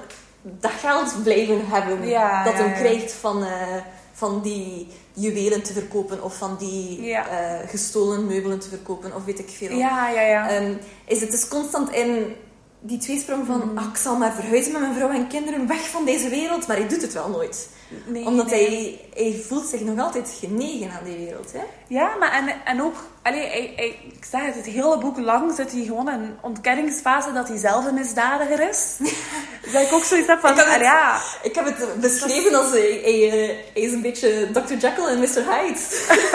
[0.43, 2.75] dat geld blijven hebben Ja, dat ja, hem ja.
[2.75, 3.77] krijgt van, eh,
[4.13, 9.39] van die juwelen te verkopen of van die eh, gestolen meubelen te verkopen of weet
[9.39, 9.77] ik veel.
[9.77, 10.49] Ja, ja, ja.
[10.49, 10.73] Ehm,
[11.07, 12.35] is het dus constant in
[12.81, 13.79] die tweesprong van Mhm.
[13.79, 16.77] "Ah, ik zal maar verhuizen met mijn vrouw en kinderen weg van deze wereld, maar
[16.77, 17.69] hij doet het wel nooit.
[18.05, 18.69] Nee, Omdat nee.
[19.15, 21.53] Hij, hij voelt zich nog altijd genegen aan die wereld.
[21.53, 21.61] Hè?
[21.87, 22.95] Ja, maar en, en ook...
[23.23, 26.37] Allee, hij, hij- ik zeg het, het hele boek lang zit hij gewoon in een
[26.43, 28.97] ontkenningsfase dat hij zelf een misdadiger is.
[29.73, 30.51] dat ik ook zoiets heb van...
[30.51, 33.93] Ik heb het- ah, ja, Ik heb het beschreven als hij, hij, eh, hij is
[33.93, 34.73] een beetje Dr.
[34.75, 35.45] Jekyll en Mr.
[35.51, 35.81] Hyde.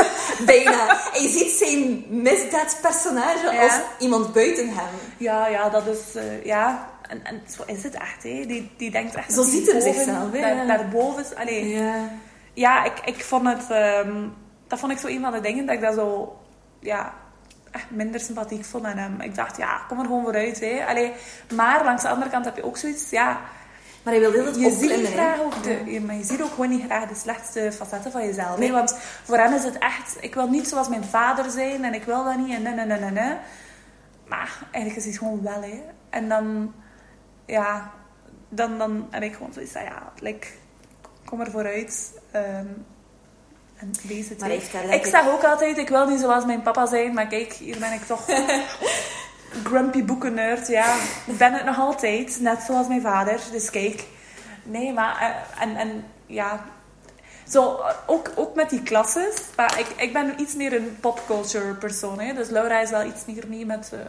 [0.46, 0.98] Bijna.
[1.12, 3.64] Hij ziet zijn misdaadpersonage Ja.
[3.64, 4.90] als iemand buiten hem.
[5.18, 6.16] ja, ja, dat is...
[6.16, 8.46] eh, ja, en, en zo is het echt, hè.
[8.46, 9.34] Die, die denkt echt...
[9.34, 10.66] Zo dat hij ziet hem boven- zichzelf, hè, Daar, ja.
[10.66, 11.36] daarboven is.
[11.36, 12.10] Allee, Ja.
[12.54, 13.70] Ja, ik, ik vond het...
[13.70, 14.28] ehm,
[14.68, 16.38] dat vond ik zo een van de dingen dat ik dat zo...
[16.80, 17.14] Ja,
[17.72, 19.22] echt minder sympathiek vond aan hem.
[19.22, 20.86] Ik dacht, ja, kom er gewoon vooruit, hè.
[20.88, 21.12] Allee,
[21.56, 23.10] maar langs de andere kant heb je ook zoiets...
[23.10, 23.40] Ja,
[24.04, 25.82] Maar hij wil heel het je ziet niet graag ook de...
[25.86, 28.58] ja, Maar je ziet ook gewoon niet graag de slechtste facetten van jezelf.
[28.58, 28.68] Nee.
[28.68, 28.74] hè.
[28.74, 30.18] Want voor hem is het echt...
[30.20, 32.86] Ik wil niet zoals mijn vader zijn en ik wil dat niet en nee, nee,
[32.86, 33.34] nee, nee, nee.
[34.28, 35.82] Maar eigenlijk is het gewoon wel, hè.
[36.10, 36.74] En dan...
[37.46, 37.92] Ja,
[38.50, 40.48] dan, dan heb ik gewoon zoiets van, ja, like,
[41.26, 42.20] kom er vooruit.
[42.32, 42.68] ehm,
[43.76, 44.40] en lees het.
[44.40, 44.52] Maar
[44.94, 47.94] ik zeg ook altijd, ik wil niet zoals mijn papa zijn, maar kijk, hier ben
[47.94, 48.26] ik toch
[49.70, 50.68] grumpy boekennerd.
[50.68, 53.40] Ja, ik ben het nog altijd, net zoals mijn vader.
[53.52, 54.04] Dus kijk,
[54.64, 56.66] nee, maar eh, en, en ja,
[57.48, 59.42] zo ook, ook met die klasses.
[59.56, 62.34] Maar ik, ik ben iets meer een popculture persoon, hè.
[62.34, 64.00] Dus Laura is wel iets meer mee met eh,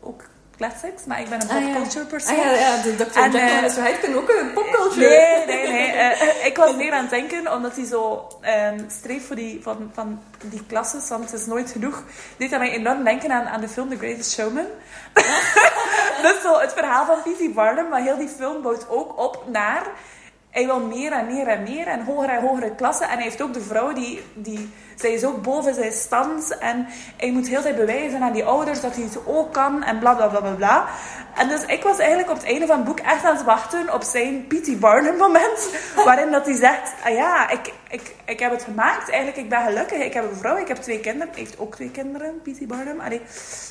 [0.00, 0.28] ook
[0.62, 2.38] classics, maar ik ben een Ah, popculture persoon.
[2.38, 3.20] Ah, ja, ja, de Dr.
[3.20, 3.82] Jekyll en Mr.
[3.84, 5.08] Hyde kunnen ook een popculture.
[5.08, 5.86] Nee, nee, nee.
[5.86, 9.90] Eh, ik was meer aan het denken, omdat hij zo ehm streeft voor die, van,
[9.94, 12.02] van die klasses, want het is nooit genoeg.
[12.36, 14.66] Deed hij mij enorm denken aan, aan de film The Greatest Showman.
[16.22, 17.54] dus zo het verhaal van P.T.
[17.54, 19.86] Barnum, maar heel die film bouwt ook op naar...
[20.52, 23.08] Hij wil meer en meer en meer en hogere en hogere klassen.
[23.08, 24.22] En hij heeft ook de vrouw die...
[24.34, 26.58] die zij is ook boven zijn stand.
[26.58, 26.86] En
[27.16, 29.82] hij moet heel tijd bewijzen aan die ouders dat hij het ook kan.
[29.82, 30.86] En bla bla bla bla bla.
[31.34, 33.94] En dus ik was eigenlijk op het einde van het boek echt aan het wachten
[33.94, 34.80] op zijn P.T.
[34.80, 35.70] Barnum moment.
[36.04, 39.10] Waarin dat hij zegt, ah ja, ik, ik, ik heb het gemaakt.
[39.10, 39.98] Eigenlijk, ik ben gelukkig.
[39.98, 41.28] Ik heb een vrouw, ik heb twee kinderen.
[41.32, 42.66] Hij heeft ook twee kinderen, P.T.
[42.66, 43.00] Barnum.
[43.00, 43.20] Allee,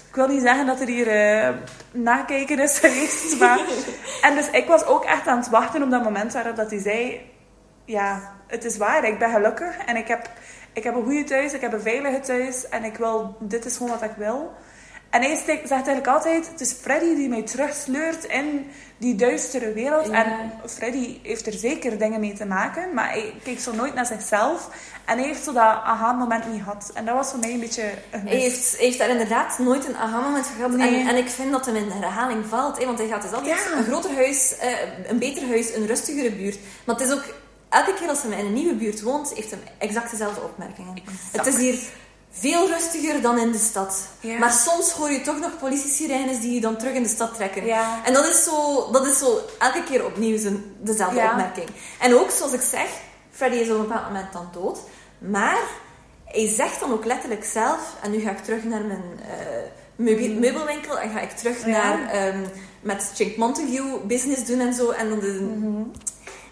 [0.10, 1.56] ik wil niet zeggen dat er hier eh,
[1.92, 3.40] nakijken is geweest.
[3.40, 3.60] Maar...
[4.28, 6.80] En dus ik was ook echt aan het wachten op dat moment waarop dat hij
[6.80, 7.30] zei...
[7.86, 9.04] Ja, het is waar.
[9.04, 9.78] Ik ben gelukkig.
[9.78, 10.30] En ik heb,
[10.74, 11.54] ik heb een goede thuis.
[11.54, 12.70] Ik heb een veilige thuis.
[12.70, 13.36] En ik wil...
[13.40, 14.54] Dit is gewoon wat ik wil.
[15.12, 16.48] En hij zegt eigenlijk altijd...
[16.52, 20.08] Het is Freddy die mij terugsleurt in die duistere wereld.
[20.08, 20.26] Ja.
[20.26, 22.94] En Freddy heeft er zeker dingen mee te maken.
[22.94, 24.70] Maar hij kijkt zo nooit naar zichzelf.
[25.06, 26.92] En hij heeft zo dat aha-moment niet gehad.
[26.94, 29.88] En dat was voor mij een beetje een Hij heeft, hij heeft daar inderdaad nooit
[29.88, 30.72] een aha-moment gehad.
[30.72, 31.00] Nee.
[31.00, 32.78] En, en ik vind dat hem in herhaling valt.
[32.78, 33.78] Hè, want hij gaat dus altijd Ja.
[33.78, 34.72] een groter huis, eh,
[35.08, 36.58] een beter huis, een rustigere buurt.
[36.84, 37.24] Maar het is ook...
[37.70, 40.98] Elke keer als hij in een nieuwe buurt woont, heeft hij exact dezelfde opmerkingen.
[41.32, 41.80] Het is hier
[42.32, 44.08] veel rustiger dan in de stad.
[44.20, 44.38] Ja.
[44.38, 47.66] Maar soms hoor je toch nog politiesirenes die je dan terug in de stad trekken.
[47.66, 48.02] Ja.
[48.06, 51.30] En dat is, zo, dat is zo elke keer opnieuw zijn, dezelfde Ja.
[51.30, 51.68] opmerking.
[52.00, 52.88] En ook, zoals ik zeg,
[53.32, 54.80] Freddy is op een bepaald moment dan dood.
[55.18, 55.58] Maar
[56.26, 59.46] hij zegt dan ook letterlijk zelf, en nu ga ik terug naar mijn eh,
[59.96, 61.72] meubel- meubelwinkel en ga ik terug Mm.
[61.72, 62.40] Naar ehm,
[62.82, 64.90] met Chink Montague business doen en zo.
[64.90, 65.28] En dan de,
[65.58, 65.82] Mhm.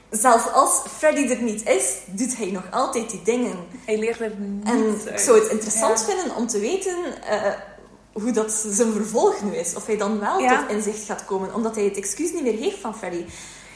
[0.10, 3.55] Zelfs als Freddy er niet is, doet hij nog altijd die dingen.
[3.86, 5.22] Hij leert er niet En ik uit.
[5.22, 6.05] zou het interessant Ja.
[6.05, 7.51] vinden om te weten eh,
[8.14, 9.76] hoe dat zijn vervolg nu is.
[9.76, 10.60] Of hij dan wel Ja.
[10.62, 13.26] tot inzicht gaat komen, omdat hij het excuus niet meer heeft van Freddy.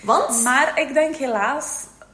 [0.04, 1.66] Want, Maar ik denk helaas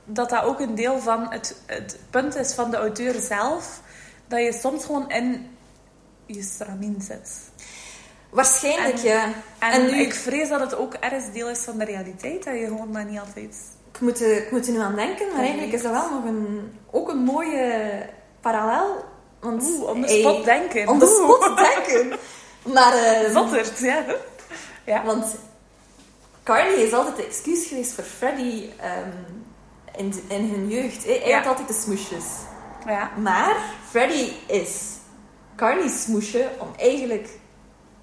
[0.05, 3.81] dat dat ook een deel van het, het punt is van de auteur zelf.
[4.27, 5.57] Dat je soms gewoon in
[6.25, 7.29] je stramien zit.
[8.29, 9.23] waarschijnlijk En- ja.
[9.59, 12.43] En, En nu- ik vrees dat het ook ergens deel is van de realiteit.
[12.43, 13.55] Dat je gewoon maar niet altijd...
[13.99, 16.23] Ik moet, er, ik moet er nu aan denken, maar eigenlijk is dat wel nog
[16.25, 18.05] een, ook een mooie
[18.41, 19.03] parallel.
[19.39, 20.87] Want Oeh, on the hij- spot denken.
[20.87, 21.41] On the Oeh.
[21.43, 22.17] spot denken.
[22.73, 24.03] Maar, eh, Zotterd, ja.
[24.85, 25.03] Ja.
[25.05, 25.35] want
[26.43, 29.09] Carly is altijd de excuus geweest voor Freddy ehm,
[29.97, 31.05] in, de- in hun jeugd.
[31.05, 31.37] Hij, Ja.
[31.37, 32.23] had altijd de smoesjes.
[32.85, 33.11] ja.
[33.21, 33.55] Maar
[33.89, 34.81] Freddy is
[35.55, 37.29] Carly's smoesje om eigenlijk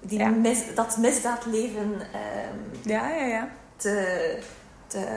[0.01, 0.27] die Ja.
[0.29, 3.49] mis, dat misdaadleven ehm, Ja, ja, ja.
[3.75, 4.37] te,
[4.87, 5.07] te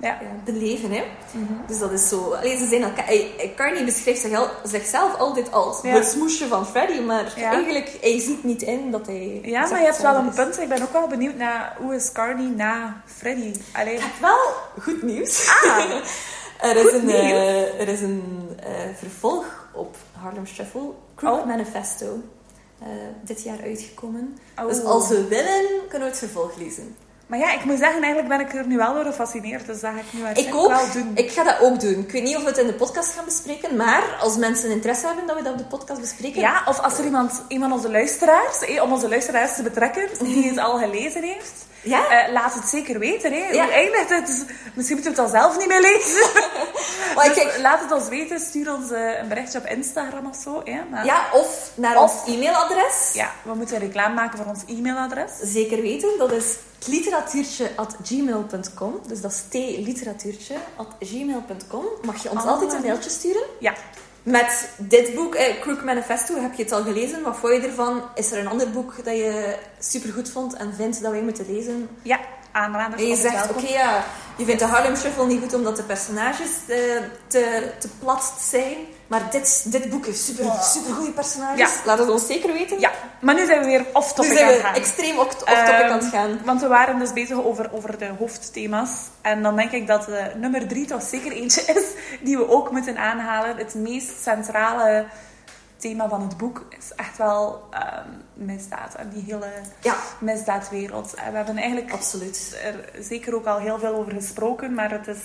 [0.00, 0.18] Ja.
[0.44, 0.90] beleven.
[0.92, 1.04] Hè?
[1.32, 1.52] Mhm.
[1.66, 2.32] Dus dat is zo.
[2.32, 3.12] Alleen ze zijn elkaar.
[3.56, 5.94] Carney beschrijft zich al- zichzelf altijd als Ja.
[5.94, 7.50] het smoesje van Freddy, maar Ja.
[7.52, 9.40] eigenlijk hij ziet niet in dat hij.
[9.42, 10.34] Ja, maar je hebt wel een is.
[10.34, 10.58] punt.
[10.60, 13.54] Ik ben ook wel benieuwd naar hoe is Carney na Freddy.
[13.72, 13.94] Allee.
[13.94, 14.38] Ik heb wel
[14.82, 15.48] goed nieuws.
[15.64, 15.78] Ah,
[16.70, 17.18] er is goed een, nieuws.
[17.20, 21.46] eh, er is een eh, vervolg op Harlem Shuffle, Crooked Oh.
[21.46, 22.20] Manifesto,
[22.78, 22.86] eh,
[23.22, 24.38] dit jaar uitgekomen.
[24.58, 24.66] oh.
[24.68, 26.96] Dus als we willen, kunnen we het vervolg lezen.
[27.28, 29.66] Maar ja, ik moet zeggen, eigenlijk ben ik er nu wel door gefascineerd.
[29.66, 30.68] Dus dat ga ik nu Ik ook.
[30.68, 31.10] wel doen.
[31.14, 31.98] Ik ga dat ook doen.
[31.98, 35.06] Ik weet niet of we het in de podcast gaan bespreken, maar als mensen interesse
[35.06, 37.72] hebben dat we dat op de podcast bespreken, Ja, of als er iemand, een van
[37.72, 41.52] onze luisteraars, eh, om onze luisteraars te betrekken, die het al gelezen heeft,
[41.82, 42.08] Ja?
[42.08, 43.32] eh, laat het zeker weten.
[43.32, 43.38] Hè.
[43.50, 43.62] Ja.
[43.64, 44.44] Hoe eindigt het?
[44.74, 46.30] Misschien moeten we het dan zelf niet meer lezen.
[47.14, 48.40] Maar Dus kijk, laat het ons weten.
[48.40, 50.60] Stuur ons eh, een berichtje op Instagram of zo.
[50.64, 50.80] Hè.
[50.90, 53.10] Maar, Ja, of naar Of- ons e-mailadres.
[53.12, 55.30] ja, we moeten reclame maken voor ons e-mailadres.
[55.42, 56.54] Zeker weten, dat is
[56.86, 59.00] literatuurtje.gmail.com.
[59.06, 61.84] Dus dat is t-literatuurtje.gmail.com.
[62.02, 63.42] Mag je ons altijd een mailtje sturen?
[63.60, 63.74] Ja.
[64.22, 67.22] Met dit boek, eh, Crook Manifesto, heb je het al gelezen?
[67.22, 68.02] Wat vond je ervan?
[68.14, 71.88] Is er een ander boek dat je supergoed vond en vindt dat wij moeten lezen?
[72.02, 72.20] Ja,
[72.52, 73.02] aanraders.
[73.02, 74.04] En je zegt, oké, ja,
[74.36, 76.78] je vindt de Harlem Shuffle niet goed omdat de personages eh,
[77.26, 78.76] te, te plat zijn.
[79.08, 81.58] Maar dit, dit boek heeft super, super goede personages.
[81.58, 81.68] Ja.
[81.84, 82.80] Laat het ons zeker weten.
[82.80, 82.90] Ja,
[83.20, 84.74] maar nu zijn we weer off-topic aan we het gaan.
[84.74, 86.40] extreem off- off-topic Ehm, aan het gaan.
[86.44, 88.90] Want we waren dus bezig over, over de hoofdthema's.
[89.20, 91.84] En dan denk ik dat eh, nummer drie toch zeker eentje is
[92.20, 93.56] die we ook moeten aanhalen.
[93.56, 95.04] Het meest centrale
[95.76, 98.94] thema van het boek is echt wel ehm, misdaad.
[98.94, 99.46] En die hele
[99.80, 101.14] Ja, misdaadwereld.
[101.14, 102.58] En we hebben eigenlijk absoluut.
[102.64, 104.74] er zeker ook al heel veel over gesproken.
[104.74, 105.20] Maar het is,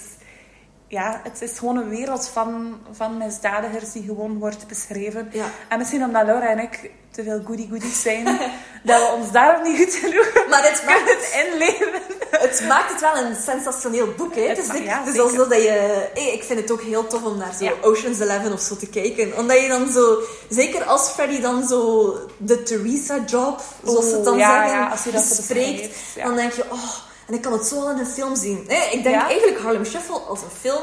[0.94, 5.30] ja, het is gewoon een wereld van, van misdadigers die gewoon wordt beschreven.
[5.32, 5.46] Ja.
[5.70, 8.26] En misschien omdat Laura en ik te veel goody-goodies zijn,
[8.90, 12.02] dat we ons daarom niet goed genoeg Maar het maakt het, inleven.
[12.32, 14.36] het maakt het wel een sensationeel boek.
[14.36, 14.42] Hè?
[14.42, 15.22] Het ja, is zeker.
[15.22, 16.10] alsof dat je...
[16.14, 17.72] hey, ik vind het ook heel tof om naar zo Ja.
[17.82, 19.38] Ocean's Eleven of zo te kijken.
[19.38, 20.20] Omdat je dan zo...
[20.50, 25.26] Zeker als Freddy dan zo de Theresa-job, zoals ze het dan zeggen, als je dat
[25.30, 25.96] bespreekt.
[26.16, 26.24] ja.
[26.24, 27.12] Dan denk je, oh...
[27.28, 28.64] En ik kan het zo in een film zien.
[28.68, 29.28] Nee, ik denk Ja.
[29.28, 30.82] eigenlijk Harlem Shuffle als een film...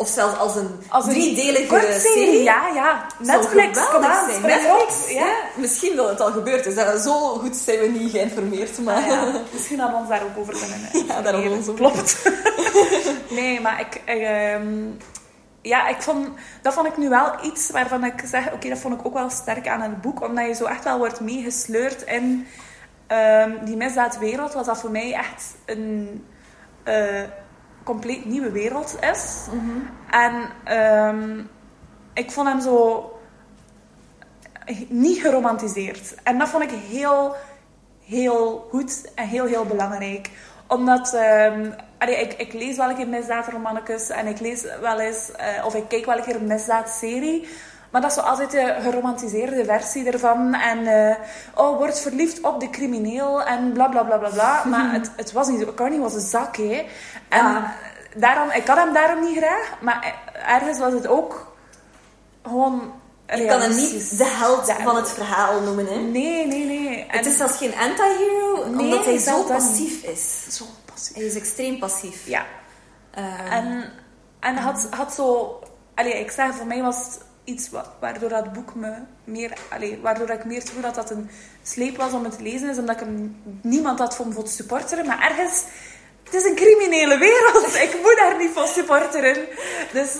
[0.00, 2.42] Of zelfs als een, Als een driedelige serie.
[2.42, 3.06] Ja, ja.
[3.18, 5.26] Netflix, kom aan, Netflix, ja.
[5.26, 5.34] Ja.
[5.56, 6.74] Misschien dat het al gebeurd is.
[6.74, 6.98] hè.
[7.00, 8.78] Zo goed zijn we niet geïnformeerd.
[8.78, 8.96] Maar...
[8.96, 9.32] Ah, ja.
[9.52, 12.30] Misschien hadden we ons daar ook over kunnen eh, Ja, daar ons over Klopt.
[13.38, 13.94] nee, maar ik...
[13.94, 14.68] ik, ehm,
[15.62, 16.28] ja, ik vond,
[16.62, 18.52] dat vond ik nu wel iets waarvan ik zeg...
[18.52, 20.22] Oké, dat vond ik ook wel sterk aan het boek.
[20.22, 22.46] Omdat je zo echt wel wordt meegesleurd in
[23.08, 24.52] ehm, die misdaadwereld.
[24.52, 26.24] Was dat voor mij echt een
[26.82, 27.22] eh,
[27.82, 29.46] compleet nieuwe wereld is.
[30.10, 31.42] En ehm,
[32.12, 33.12] ik vond hem zo
[34.88, 36.14] niet geromantiseerd.
[36.22, 37.34] En dat vond ik heel,
[38.04, 40.30] heel goed en heel, heel belangrijk.
[40.66, 45.32] Omdat, ehm, allee, ik, ik lees wel een keer misdaadromannetjes en ik lees wel eens,
[45.32, 47.48] eh, of ik kijk wel een keer een misdaadserie.
[47.90, 50.54] Maar dat is zo altijd de geromantiseerde versie ervan.
[50.54, 51.16] En, eh,
[51.54, 54.64] oh, wordt verliefd op de crimineel en bla bla bla bla bla.
[54.64, 55.72] Maar het, het was niet zo.
[55.74, 56.86] Carney was een zak, hè.
[57.28, 57.74] En Ja.
[58.16, 59.72] daarom, ik had hem daarom niet graag.
[59.80, 60.14] Maar
[60.46, 61.52] ergens was het ook
[62.42, 62.92] gewoon
[63.34, 64.76] Je kan hem niet de held Ja.
[64.76, 65.86] van het verhaal noemen.
[65.86, 65.94] Hè?
[65.96, 67.06] Nee, nee, nee.
[67.06, 70.44] En Het is zelfs geen anti-hero, Nee, omdat hij zo passief is.
[70.56, 71.14] zo passief.
[71.16, 72.26] Hij is extreem passief.
[72.26, 72.44] Ja.
[73.10, 73.92] Ehm, En,
[74.40, 75.58] en had, had zo...
[75.94, 78.92] Allee, ik zeg, voor mij was het iets wa- waardoor dat boek me
[79.24, 79.52] meer...
[79.70, 81.30] Allee, waardoor ik meer voel dat dat een
[81.62, 82.68] sleep was om het te lezen.
[82.68, 85.06] Is omdat ik hem niemand had me voor te supporteren.
[85.06, 85.64] Maar ergens...
[86.24, 87.74] Het is een criminele wereld.
[87.74, 89.46] Ik moet daar niet voor supporteren.
[89.92, 90.16] Dus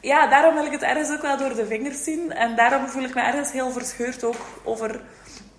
[0.00, 2.32] ja, daarom wil ik het ergens ook wel door de vingers zien.
[2.32, 5.00] En daarom voel ik me ergens heel verscheurd ook over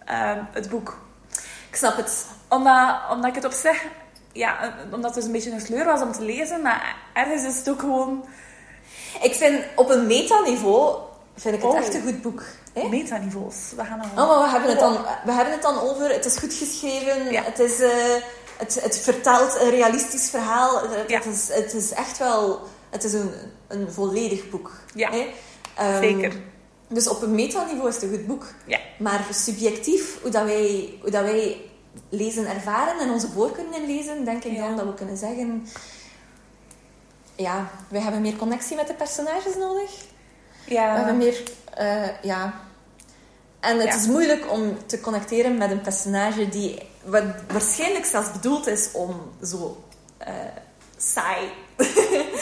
[0.06, 0.98] ehm, het boek.
[1.70, 2.26] Ik snap het.
[2.50, 3.86] Omdat, omdat ik het op zich...
[4.32, 6.62] Ja, omdat het dus een beetje een sleur was om te lezen.
[6.62, 8.26] Maar ergens is het ook gewoon...
[9.22, 10.96] Ik vind op een metaniveau
[11.36, 11.78] vind ik het Oh.
[11.78, 12.44] echt een goed boek.
[12.74, 12.88] hè?
[12.88, 13.56] Metaniveaus.
[13.76, 14.02] We gaan.
[14.02, 17.32] Oh, maar we hebben, het dan, we hebben het dan over, het is goed geschreven,
[17.32, 17.44] Ja.
[17.44, 17.90] het, is, eh,
[18.58, 20.82] het, het vertelt een realistisch verhaal.
[20.82, 21.18] Het, Ja.
[21.18, 22.60] het, is, het is echt wel,
[22.90, 23.32] het is een,
[23.68, 24.72] een volledig boek.
[24.94, 25.28] Ja, hè?
[25.76, 26.34] Ehm, Zeker.
[26.88, 28.46] Dus op een metaniveau is het een goed boek.
[28.66, 28.80] Ja.
[29.00, 31.62] Maar subjectief, hoe, dat wij, hoe dat wij
[32.10, 34.68] lezen ervaren en onze voorkeuren lezen, denk ik Ja.
[34.68, 35.68] dan dat we kunnen zeggen...
[37.36, 39.92] Ja, wij hebben meer connectie met de personages nodig.
[40.66, 40.92] Ja.
[40.92, 41.44] We hebben meer...
[41.74, 42.54] eh, ja...
[43.60, 43.96] En het Ja.
[43.96, 49.32] is moeilijk om te connecteren met een personage die wat waarschijnlijk zelfs bedoeld is om
[49.44, 49.84] zo
[50.18, 50.34] eh,
[50.98, 51.50] saai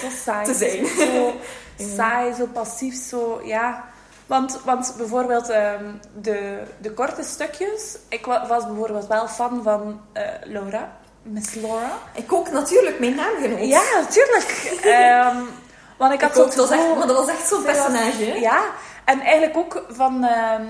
[0.02, 0.46] zo saai.
[0.52, 0.86] te zijn.
[0.88, 1.34] Zo
[1.96, 3.42] saai, zo passief, zo...
[3.44, 3.84] Ja.
[4.26, 5.86] Want, want bijvoorbeeld ehm,
[6.22, 7.98] de, de korte stukjes...
[8.08, 10.98] Ik wa- was bijvoorbeeld wel fan van eh, Laura.
[11.24, 11.92] Miss Laura.
[12.16, 13.68] Ik ook natuurlijk mijn naamgenoot.
[13.68, 14.80] Ja, natuurlijk.
[14.84, 15.38] Ehm,
[15.98, 18.40] want ik had ik ook, dat was echt, maar dat was echt zo'n was- personage.
[18.40, 18.62] Ja,
[19.06, 20.24] en eigenlijk ook van...
[20.24, 20.66] ehm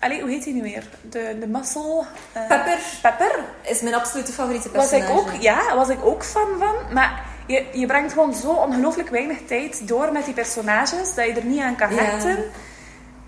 [0.00, 0.84] allee, hoe heet hij nu weer?
[1.02, 2.04] De, de muscle...
[2.32, 3.44] eh, Pepper Pepper.
[3.62, 5.12] is mijn absolute favoriete Was personage.
[5.12, 6.74] ik ook, ja, was ik ook fan van.
[6.92, 11.32] Maar je, je brengt gewoon zo ongelooflijk weinig tijd door met die personages, dat je
[11.34, 12.44] er niet aan kan hechten.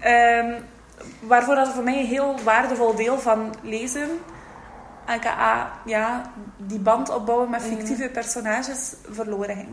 [0.01, 0.53] Ehm,
[1.21, 4.09] waarvoor dat voor mij een heel waardevol deel van lezen,
[5.07, 9.69] aka ja, die band opbouwen met fictieve personages, verloren ging.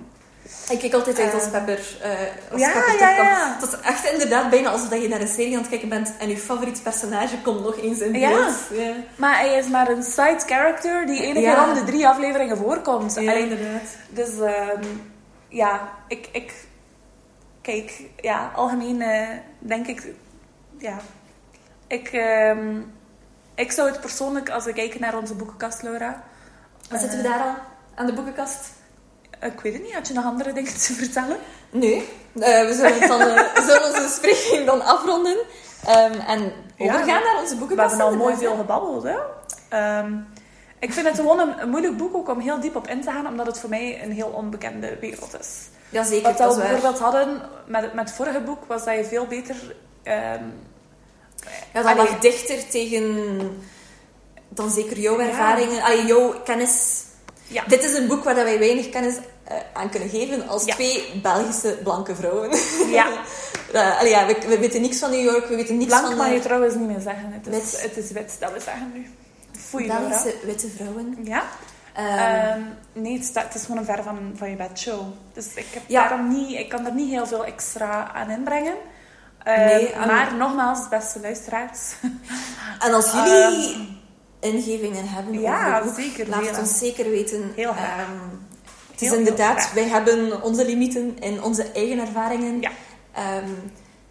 [0.69, 1.97] Ik kijk altijd uit als Eh, Pepper.
[2.01, 2.09] eh
[2.51, 3.55] als ja, Pepper ja, ja.
[3.59, 6.29] Het is echt inderdaad bijna alsof je naar een serie aan het kijken bent en
[6.29, 8.29] je favoriete personage komt nog eens in Ja.
[8.29, 8.55] beeld.
[8.73, 11.53] Ja, Maar hij is maar een side character die enige Ja.
[11.53, 13.13] keer om de drie afleveringen voorkomt.
[13.13, 13.81] ja Allee, inderdaad.
[14.09, 14.83] Dus ehm,
[15.47, 16.53] ja, ik, ik
[17.61, 19.27] kijk, ja, algemeen eh,
[19.59, 20.13] denk ik,
[20.77, 20.97] ja,
[21.87, 22.81] ik, ehm,
[23.59, 26.23] ik zou het persoonlijk, als we kijken naar onze boekenkast, Laura,
[26.89, 27.55] Wat zitten we eh, daar al?
[27.95, 28.69] Aan de boekenkast?
[29.41, 31.37] Ik weet het niet, had je nog andere dingen te vertellen?
[31.69, 32.09] Nee.
[32.39, 35.37] Eh, we zullen, het dan, eh, we zullen onze bespreking dan afronden.
[35.85, 37.89] Ehm, en Ja, overgaan naar onze We boekenkast.
[37.89, 39.17] hebben al mooi veel gebabbeld, hè.
[39.69, 40.13] Ehm,
[40.79, 43.11] ik vind het gewoon een, een moeilijk boek ook om heel diep op in te
[43.11, 45.67] gaan, omdat het voor mij een heel onbekende wereld is.
[45.89, 46.33] Ja, zeker.
[46.37, 49.55] Wat we bijvoorbeeld hadden met, met het vorige boek, was dat je veel beter...
[50.03, 50.43] ehm,
[51.73, 51.95] Ja, Allee.
[51.95, 53.39] lag dichter tegen
[54.49, 55.27] dan zeker jouw Ja.
[55.27, 57.03] ervaringen, allee, jouw kennis.
[57.47, 60.65] ja, Dit is een boek waar dat wij weinig kennis eh, aan kunnen geven als
[60.65, 60.73] Ja.
[60.73, 62.49] twee Belgische blanke vrouwen.
[62.89, 63.07] ja.
[63.73, 66.15] Eh, allee, ja, we, we weten niks van New York, we weten niks Blank van
[66.17, 67.31] mag de je trouwens niet meer zeggen.
[67.33, 67.81] Het is, Wit.
[67.81, 69.09] het is wit dat we zeggen nu.
[69.59, 69.87] Foei.
[69.87, 71.17] Belgische witte vrouwen.
[71.23, 71.43] Ja?
[71.93, 72.61] Ehm, Ehm,
[72.93, 75.01] nee, het, is gewoon een ver van, van je bedshow.
[75.33, 78.73] Dus ik, heb daarom niet, ik kan er niet heel veel extra aan inbrengen.
[79.49, 81.79] Ehm, Nee, en- maar nogmaals, beste luisteraars.
[82.85, 83.87] en als jullie
[84.39, 87.51] ingevingen hebben ehm, ja, boek, zeker, laat het ons zeker weten.
[87.55, 87.97] Heel graag.
[87.99, 88.11] Ehm,
[88.91, 92.61] het is Heel, inderdaad, wij hebben onze limieten en onze eigen ervaringen.
[92.61, 92.69] Ja.
[93.13, 93.49] Ehm,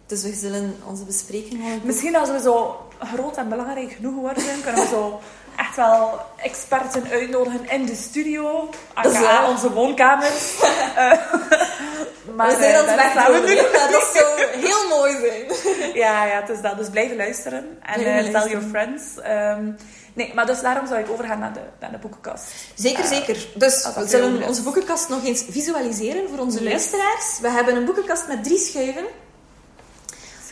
[0.05, 4.81] dus we zullen onze bespreking Misschien als we zo groot en belangrijk genoeg worden, kunnen
[4.81, 5.19] we zo
[5.55, 8.69] echt wel experten uitnodigen in de studio.
[8.93, 10.53] Aka onze woonkamers.
[12.39, 13.55] Maar we zijn eh.
[13.71, 14.25] Ja, dat zou
[14.65, 15.47] heel mooi zijn.
[16.03, 16.77] Ja, ja, het is dat.
[16.77, 17.77] Dus blijven luisteren.
[17.81, 19.03] En eh, tell your friends.
[19.21, 19.71] Ehm,
[20.13, 22.43] nee, maar dus daarom zou ik overgaan naar de, naar de boekenkast.
[22.75, 23.47] Zeker, Eh, zeker.
[23.55, 26.69] Dus we zullen onze boekenkast nog eens visualiseren voor onze Yes.
[26.69, 27.39] luisteraars.
[27.41, 29.05] We hebben een boekenkast met drie schuiven.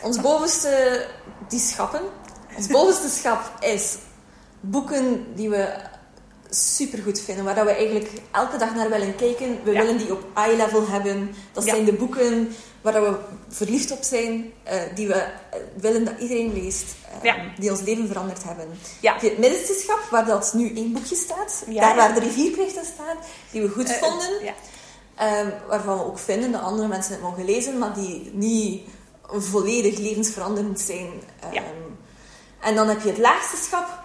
[0.02, 1.06] Ons bovenste,
[1.48, 2.00] die schappen.
[2.56, 3.96] Ons bovenste schap is
[4.60, 5.68] boeken die we
[6.50, 9.58] supergoed vinden, waar dat we eigenlijk elke dag naar willen kijken.
[9.64, 9.80] We Ja.
[9.80, 11.34] willen die op eye level hebben.
[11.52, 11.72] Dat Ja.
[11.72, 13.16] zijn de boeken waar dat we
[13.48, 15.30] verliefd op zijn, eh, die we eh,
[15.76, 17.36] willen dat iedereen leest, eh, Ja.
[17.58, 18.68] die ons leven veranderd hebben.
[19.02, 23.16] Het middenste schap, waar dat nu één boekje staat, Ja, daar waar de rivierkreeften staan,
[23.50, 24.30] die we goed Eh, vonden,
[25.14, 28.82] ehm, waarvan we ook vinden dat andere mensen het mogen lezen, maar die niet
[29.30, 31.10] volledig levensveranderend zijn.
[31.40, 31.62] Ehm.
[32.60, 33.97] En dan heb je het laagste schap,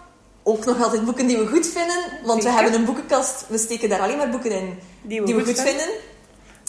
[0.43, 2.57] ook nog altijd boeken die we goed vinden, want Zeker.
[2.57, 5.45] we hebben een boekenkast, we steken daar alleen maar boeken in Die we, die we
[5.45, 5.73] goed vinden.
[5.75, 5.95] vinden,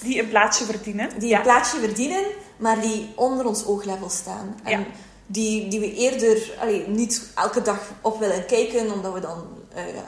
[0.03, 1.09] Die een plaatsje verdienen.
[1.19, 1.37] die ja.
[1.37, 2.23] een plaatsje verdienen,
[2.57, 4.57] maar die onder ons ooglevel staan.
[4.65, 4.87] En Ja.
[5.27, 9.45] die, die we eerder allee, niet elke dag op willen kijken, omdat we dan...
[9.75, 10.05] eh, ja.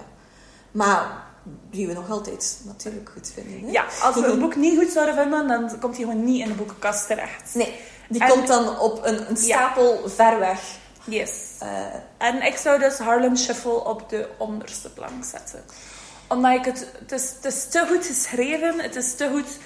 [0.71, 1.25] Maar
[1.71, 3.61] die we nog altijd natuurlijk goed vinden.
[3.61, 3.71] Hè?
[3.73, 6.49] Ja, als we een boek niet goed zouden vinden, dan komt hij gewoon niet in
[6.49, 7.55] de boekenkast terecht.
[7.55, 7.73] Nee,
[8.09, 10.61] die En- komt dan op een, een stapel ver weg.
[11.07, 11.57] Yes.
[11.59, 11.69] Eh,
[12.19, 15.65] En ik zou dus Harlem Shuffle op de onderste plank zetten.
[16.29, 16.91] Omdat ik het...
[16.99, 19.59] Het is, het is te goed geschreven, het is te goed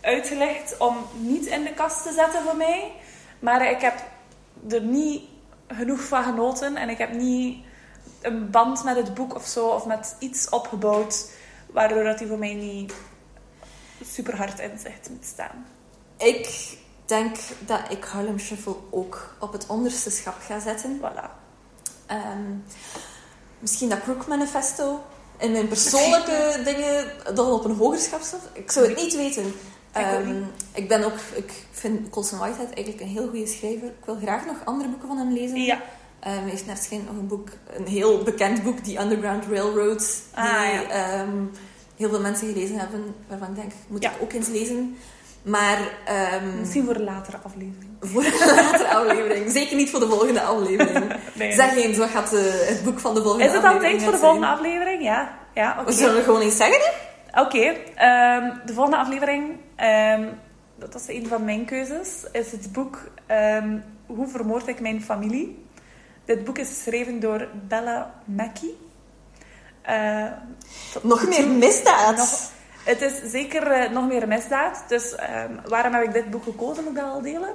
[0.00, 2.92] uitgelegd om niet in de kast te zetten voor mij.
[3.38, 3.94] Maar ik heb
[4.70, 5.22] er niet
[5.68, 6.76] genoeg van genoten.
[6.76, 7.64] En ik heb niet
[8.20, 9.66] een band met het boek of zo.
[9.66, 11.30] Of met iets opgebouwd.
[11.70, 12.92] Waardoor dat die voor mij niet
[14.04, 15.66] super hard in zicht moet staan.
[16.16, 16.76] Ik
[17.12, 21.00] denk dat ik Harlem Shuffle ook op het onderste schap ga zetten.
[21.00, 21.28] Voilà.
[22.06, 22.52] Ehm,
[23.58, 25.00] misschien dat Crook Manifesto
[25.38, 28.48] in mijn persoonlijke dingen dan op een hoger schap staat.
[28.52, 29.46] Ik zou het niet weten.
[29.46, 29.54] Ik
[29.92, 30.42] Ehm,
[30.74, 33.88] ik ben ook, ik vind Colson Whitehead eigenlijk een heel goede schrijver.
[33.88, 35.56] Ik wil graag nog andere boeken van hem lezen.
[35.62, 35.80] Ja.
[36.20, 40.42] Ehm, hij heeft net nog een boek, een heel bekend boek, die Underground Railroad, die
[40.44, 40.88] Ah, ja.
[40.88, 41.36] ehm,
[41.96, 44.10] heel veel mensen gelezen hebben, waarvan ik denk, moet Ja.
[44.10, 44.96] ik ook eens lezen.
[45.42, 47.90] Maar ehm, Misschien voor een latere aflevering.
[48.00, 49.50] voor een latere aflevering.
[49.50, 51.12] Zeker niet voor de volgende aflevering.
[51.34, 51.52] Nee.
[51.52, 54.02] Zeg eens, wat gaat eh, het boek van de volgende Is het al aflevering tijd
[54.02, 54.30] voor de zijn?
[54.32, 55.02] volgende aflevering?
[55.02, 55.38] Ja.
[55.54, 55.84] Ja, oké.
[55.84, 56.80] We zullen we gewoon eens zeggen?
[56.80, 57.40] hè?
[57.40, 57.58] Oké,
[57.94, 60.24] ehm, de volgende aflevering, ehm,
[60.78, 62.98] dat is een van mijn keuzes, is het boek
[64.06, 65.64] Hoe vermoord ik mijn familie?
[66.24, 68.70] Dit boek is geschreven door Bella Mackey.
[69.82, 70.24] Eh,
[71.02, 72.16] Nog meer misdaad.
[72.16, 72.50] nog-
[72.84, 76.84] het is zeker eh, nog meer misdaad, dus ehm, waarom heb ik dit boek gekozen?
[76.84, 77.54] Moet ik dat al delen?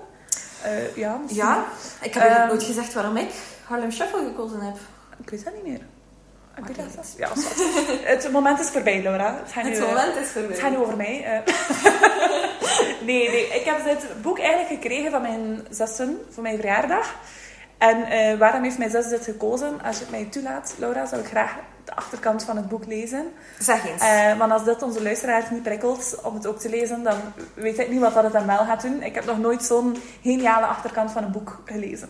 [0.63, 1.43] Eh, ja, misschien.
[1.45, 1.63] Ja,
[2.01, 3.29] ik heb Ehm, nooit gezegd waarom ik
[3.63, 4.75] Harlem Shuffle gekozen heb.
[5.23, 5.81] Ik weet dat niet meer.
[6.57, 7.13] Ik weet dat niet.
[7.17, 7.29] Ja,
[8.13, 9.41] het moment is voorbij, Laura.
[9.45, 10.69] Het nu, eh, moment is Het gaat voorbij.
[10.69, 11.43] niet over mij.
[13.05, 13.47] nee, nee.
[13.47, 17.15] Ik heb dit boek eigenlijk gekregen van mijn zussen voor mijn verjaardag.
[17.77, 19.81] En waarom heeft mijn zus dit gekozen?
[19.83, 21.55] Als je het mij toelaat, Laura, zou ik graag
[21.87, 23.25] de achterkant van het boek lezen.
[23.59, 24.01] Zeg eens.
[24.01, 27.17] Eh, want als dit onze luisteraars niet prikkelt om het ook te lezen, dan
[27.53, 29.03] weet ik niet wat dat het dan wel gaat doen.
[29.03, 32.09] Ik heb nog nooit zo'n geniale achterkant van een boek gelezen.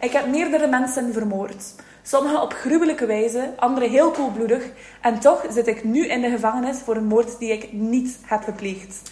[0.00, 1.74] ik heb meerdere mensen vermoord.
[2.02, 4.64] Sommigen op gruwelijke wijze, anderen heel koelbloedig.
[5.00, 8.42] En toch zit ik nu in de gevangenis voor een moord die ik niet heb
[8.42, 9.10] gepleegd.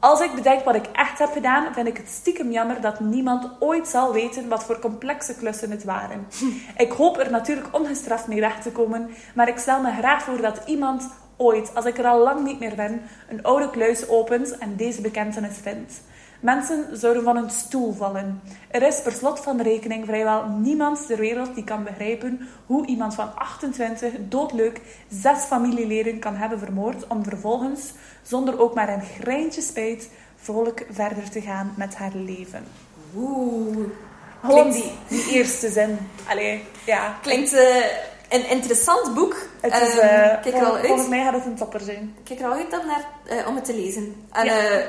[0.00, 3.50] Als ik bedenk wat ik echt heb gedaan, vind ik het stiekem jammer dat niemand
[3.58, 6.26] ooit zal weten wat voor complexe klussen het waren.
[6.76, 10.40] Ik hoop er natuurlijk ongestraft mee weg te komen, maar ik stel me graag voor
[10.40, 14.58] dat iemand ooit, als ik er al lang niet meer ben, een oude kluis opent
[14.58, 16.00] en deze bekentenis vindt.
[16.40, 18.40] Mensen zouden van hun stoel vallen.
[18.70, 23.14] Er is per slot van rekening vrijwel niemand ter wereld die kan begrijpen hoe iemand
[23.14, 27.80] van 28 doodleuk zes familieleden kan hebben vermoord om vervolgens,
[28.22, 32.64] zonder ook maar een greintje spijt, vrolijk verder te gaan met haar leven.
[33.16, 33.76] Oeh.
[34.44, 35.98] Gewoon Klinkt- die, die eerste zin.
[36.28, 37.18] Allee, ja.
[37.22, 37.84] Klinkt eh,
[38.28, 39.36] een interessant boek.
[39.60, 40.86] Het is, Ehm, eh, kijk er al uit.
[40.86, 42.14] volgens mij gaat het een topper zijn.
[42.24, 43.04] Kijk er al uit op naar,
[43.38, 44.14] eh, om het te lezen.
[44.32, 44.80] En Ja.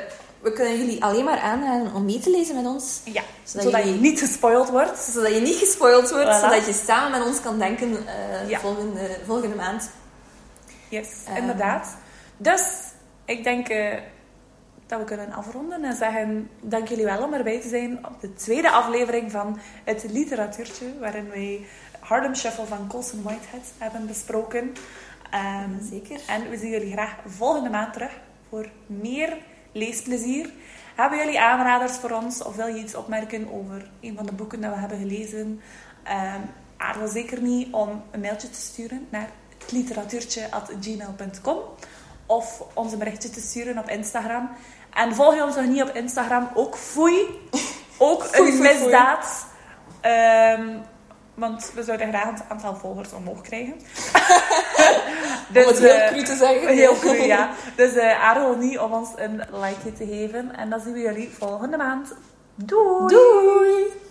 [0.42, 3.02] We kunnen jullie alleen maar aanraden om mee te lezen met ons.
[3.06, 5.00] Ja, Zodat zodat, je niet gespoild wordt.
[5.00, 6.38] Zodat je niet gespoild wordt.
[6.38, 6.40] Voilà.
[6.42, 8.60] Zodat je samen met ons kan denken eh, Ja.
[8.60, 9.90] volgende, volgende maand.
[10.90, 11.38] Yes, Ehm.
[11.38, 11.96] inderdaad.
[12.38, 12.64] Dus,
[13.26, 13.98] ik denk eh,
[14.88, 18.34] dat we kunnen afronden en zeggen dank jullie wel om erbij te zijn op de
[18.34, 21.66] tweede aflevering van het literatuurtje, waarin wij
[22.00, 24.74] Harlem Shuffle van Colson Whitehead hebben besproken.
[25.32, 26.20] Ehm, Zeker.
[26.28, 28.12] en we zien jullie graag volgende maand terug
[28.50, 29.38] voor meer
[29.72, 30.50] leesplezier.
[30.96, 34.62] Hebben jullie aanraders voor ons of wil je iets opmerken over een van de boeken
[34.62, 35.62] dat we hebben gelezen?
[36.04, 36.42] Ehm
[36.82, 39.30] aarzel zeker niet om een mailtje te sturen naar
[39.70, 41.58] literatuurtje.gmail.com
[42.26, 44.50] of ons een berichtje te sturen op Instagram.
[44.94, 47.26] En volg je ons nog niet op Instagram, ook foei.
[47.98, 48.82] Ook Foei, een foei, foei.
[48.84, 49.46] misdaad.
[51.34, 53.74] Want we zouden graag het aantal volgers omhoog krijgen.
[55.50, 56.68] om het heel eh, cru te zeggen.
[56.82, 57.50] Heel cru, ja.
[57.76, 60.56] Dus eh aarzel niet om ons een like te geven.
[60.56, 62.14] En dan zien we jullie volgende maand.
[62.56, 63.08] Doei!
[63.08, 64.10] Doei!